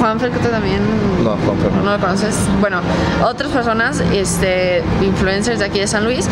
[0.00, 0.80] Juan Fer, que tú también
[1.22, 1.72] No, Juan Fer.
[1.84, 2.36] no lo conoces.
[2.60, 2.80] Bueno,
[3.24, 6.28] otras personas, este, influencers de aquí de San Luis,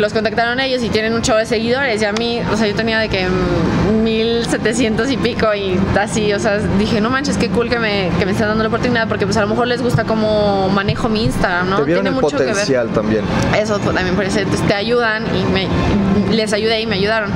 [0.00, 2.00] los contactaron ellos y tienen un show de seguidores.
[2.02, 6.32] Y a mí, o sea, yo tenía de que mm, 1700 y pico y así,
[6.32, 9.08] o sea, dije, no manches, qué cool que me, que me están dando la oportunidad
[9.08, 11.76] porque pues a lo mejor les gusta cómo manejo mi Instagram, ¿no?
[11.78, 12.52] Te vieron Tiene el mucho que ver.
[12.52, 13.24] potencial también.
[13.58, 14.44] Eso también parece.
[14.46, 15.68] Te ayudan y me,
[16.34, 17.30] les ayudé y me ayudaron.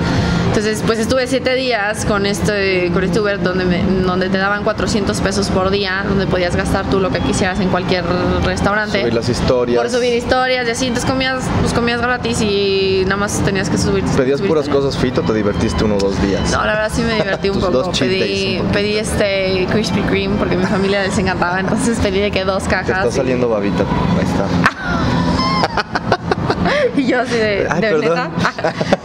[0.52, 4.64] Entonces, pues estuve siete días con este, con este Uber donde, me- donde te daban
[4.64, 8.04] 400 pesos por día, donde podías gastar tú lo que quisieras en cualquier
[8.44, 9.00] restaurante.
[9.00, 9.80] Subir las historias.
[9.80, 10.86] Por subir historias y así.
[10.88, 14.04] Entonces comías, pues comías gratis y nada más tenías que subir.
[14.14, 16.50] ¿Pedías subir puras cosas fit o te divertiste uno o dos días?
[16.52, 17.70] No, la verdad sí me divertí un poco.
[17.72, 21.60] dos Pedí, un pedí este Krispy Kreme porque a mi familia les encantaba.
[21.60, 22.98] Entonces pedí de que dos Te cajas.
[22.98, 23.84] está y- saliendo babita.
[24.18, 24.46] Ahí está.
[26.96, 28.30] Y yo así de, Ay, de neta,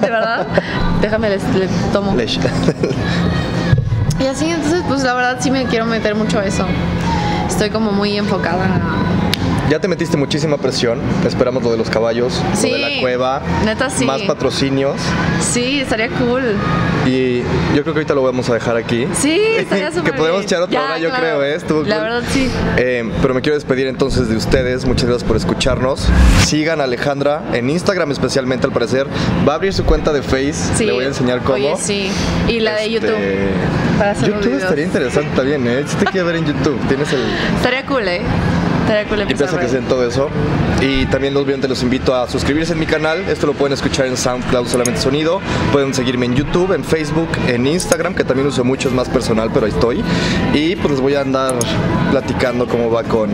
[0.02, 0.48] de verdad,
[1.02, 2.16] déjame les, le tomo.
[2.16, 2.40] Leche.
[4.20, 6.66] Y así, entonces, pues la verdad sí me quiero meter mucho a eso.
[7.48, 8.68] Estoy como muy enfocada.
[9.70, 11.00] Ya te metiste muchísima presión.
[11.26, 13.42] Esperamos lo de los caballos, Sí, lo de la cueva.
[13.66, 14.06] neta sí.
[14.06, 14.96] Más patrocinios.
[15.42, 16.56] Sí, estaría cool.
[17.06, 17.40] Y
[17.76, 19.08] yo creo que ahorita lo vamos a dejar aquí.
[19.14, 21.24] Sí, estaría súper Que podemos echar otra Ya, hora, yo claro.
[21.24, 21.56] creo, ¿eh?
[21.56, 22.04] Estuvo La cool.
[22.06, 22.50] verdad sí.
[22.78, 24.86] Eh, pero me quiero despedir entonces de ustedes.
[24.86, 26.08] Muchas gracias por escucharnos.
[26.46, 29.08] Sigan a Alejandra en Instagram, especialmente al parecer.
[29.48, 30.54] Va a abrir su cuenta de Face.
[30.76, 30.86] Sí.
[30.86, 31.56] Le voy a enseñar cómo.
[31.56, 32.10] Oye, sí.
[32.48, 33.18] Y la de Este, YouTube.
[33.98, 35.84] Para hacer YouTube estaría interesante también, ¿eh?
[35.88, 37.20] Si te quieres ver en YouTube, tienes el.
[37.58, 38.22] Estaría cool, ¿eh?
[38.88, 40.30] Cool por sea en todo eso.
[40.82, 43.28] Y también obviamente los invito a suscribirse en mi canal.
[43.28, 45.42] Esto lo pueden escuchar en SoundCloud solamente sonido.
[45.72, 49.50] Pueden seguirme en YouTube, en Facebook, en Instagram, que también uso mucho, es más personal,
[49.54, 50.04] pero ahí estoy.
[50.54, 51.56] Y pues les voy a andar
[52.12, 53.32] platicando cómo va con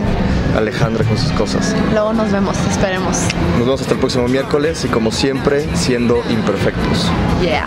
[0.56, 1.74] Alejandra con sus cosas.
[1.92, 3.18] Luego nos vemos, esperemos.
[3.58, 7.10] Nos vemos hasta el próximo miércoles y como siempre, siendo imperfectos.
[7.42, 7.66] Yeah.